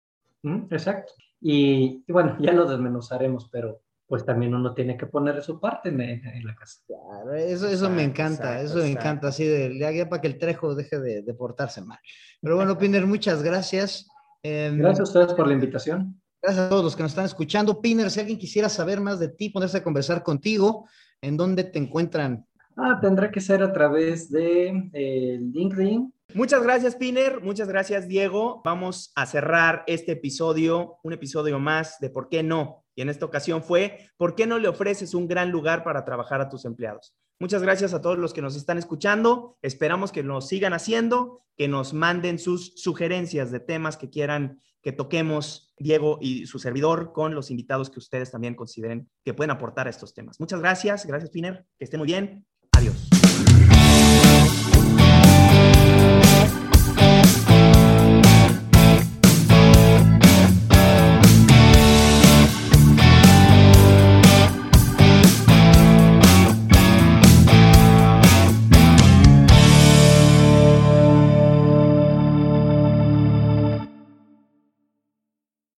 Exacto. 0.70 1.12
Y, 1.40 2.04
bueno, 2.10 2.36
ya 2.40 2.52
lo 2.52 2.68
desmenuzaremos, 2.68 3.48
pero 3.50 3.80
pues 4.06 4.24
también 4.24 4.54
uno 4.54 4.72
tiene 4.72 4.96
que 4.96 5.06
poner 5.06 5.42
su 5.42 5.60
parte 5.60 5.90
en, 5.90 6.46
la 6.46 6.54
casa. 6.54 6.80
Claro, 6.86 7.34
eso, 7.34 7.68
eso 7.68 7.90
me 7.90 8.02
encanta, 8.02 8.62
eso 8.62 8.78
me 8.78 8.90
encanta, 8.90 9.28
así 9.28 9.44
de 9.44 9.78
ya 9.78 10.08
para 10.08 10.22
que 10.22 10.28
el 10.28 10.38
trejo 10.38 10.74
deje 10.74 10.98
de, 10.98 11.34
portarse 11.34 11.82
mal. 11.82 11.98
Pero 12.40 12.56
bueno, 12.56 12.78
Piner, 12.78 13.06
muchas 13.06 13.42
gracias. 13.42 14.08
Em, 14.42 14.78
gracias 14.78 15.00
a 15.00 15.02
ustedes 15.02 15.34
por 15.34 15.46
la 15.46 15.52
invitación. 15.52 16.20
Gracias 16.40 16.66
a 16.66 16.68
todos 16.70 16.84
los 16.84 16.96
que 16.96 17.02
nos 17.02 17.12
están 17.12 17.26
escuchando. 17.26 17.80
Piner, 17.82 18.10
si 18.10 18.20
alguien 18.20 18.38
quisiera 18.38 18.68
saber 18.70 19.00
más 19.00 19.18
de 19.18 19.28
ti, 19.28 19.50
ponerse 19.50 19.78
a 19.78 19.82
conversar 19.82 20.22
contigo, 20.22 20.88
¿en 21.20 21.36
dónde 21.36 21.64
te 21.64 21.78
encuentran? 21.78 22.46
Ah, 22.80 23.00
tendrá 23.00 23.28
que 23.32 23.40
ser 23.40 23.60
a 23.60 23.72
través 23.72 24.30
de 24.30 24.88
eh, 24.92 25.38
LinkedIn. 25.40 26.14
Muchas 26.34 26.62
gracias, 26.62 26.94
Piner. 26.94 27.40
Muchas 27.40 27.66
gracias, 27.66 28.06
Diego. 28.06 28.62
Vamos 28.64 29.10
a 29.16 29.26
cerrar 29.26 29.82
este 29.88 30.12
episodio, 30.12 30.98
un 31.02 31.12
episodio 31.12 31.58
más 31.58 31.98
de 31.98 32.08
¿Por 32.08 32.28
qué 32.28 32.44
no? 32.44 32.84
Y 32.94 33.02
en 33.02 33.08
esta 33.08 33.24
ocasión 33.24 33.64
fue 33.64 34.10
¿Por 34.16 34.36
qué 34.36 34.46
no 34.46 34.58
le 34.58 34.68
ofreces 34.68 35.14
un 35.14 35.26
gran 35.26 35.50
lugar 35.50 35.82
para 35.82 36.04
trabajar 36.04 36.40
a 36.40 36.48
tus 36.48 36.64
empleados? 36.64 37.16
Muchas 37.40 37.62
gracias 37.62 37.94
a 37.94 38.00
todos 38.00 38.16
los 38.16 38.32
que 38.32 38.42
nos 38.42 38.54
están 38.54 38.78
escuchando. 38.78 39.56
Esperamos 39.60 40.12
que 40.12 40.22
nos 40.22 40.46
sigan 40.46 40.72
haciendo, 40.72 41.42
que 41.56 41.66
nos 41.66 41.94
manden 41.94 42.38
sus 42.38 42.74
sugerencias 42.76 43.50
de 43.50 43.58
temas 43.58 43.96
que 43.96 44.08
quieran 44.08 44.60
que 44.82 44.92
toquemos 44.92 45.74
Diego 45.78 46.18
y 46.20 46.46
su 46.46 46.60
servidor 46.60 47.12
con 47.12 47.34
los 47.34 47.50
invitados 47.50 47.90
que 47.90 47.98
ustedes 47.98 48.30
también 48.30 48.54
consideren 48.54 49.10
que 49.24 49.34
pueden 49.34 49.50
aportar 49.50 49.88
a 49.88 49.90
estos 49.90 50.14
temas. 50.14 50.38
Muchas 50.38 50.60
gracias. 50.60 51.06
Gracias, 51.06 51.30
Piner. 51.30 51.66
Que 51.76 51.84
esté 51.84 51.98
muy 51.98 52.06
bien. 52.06 52.46
Adiós. 52.78 53.07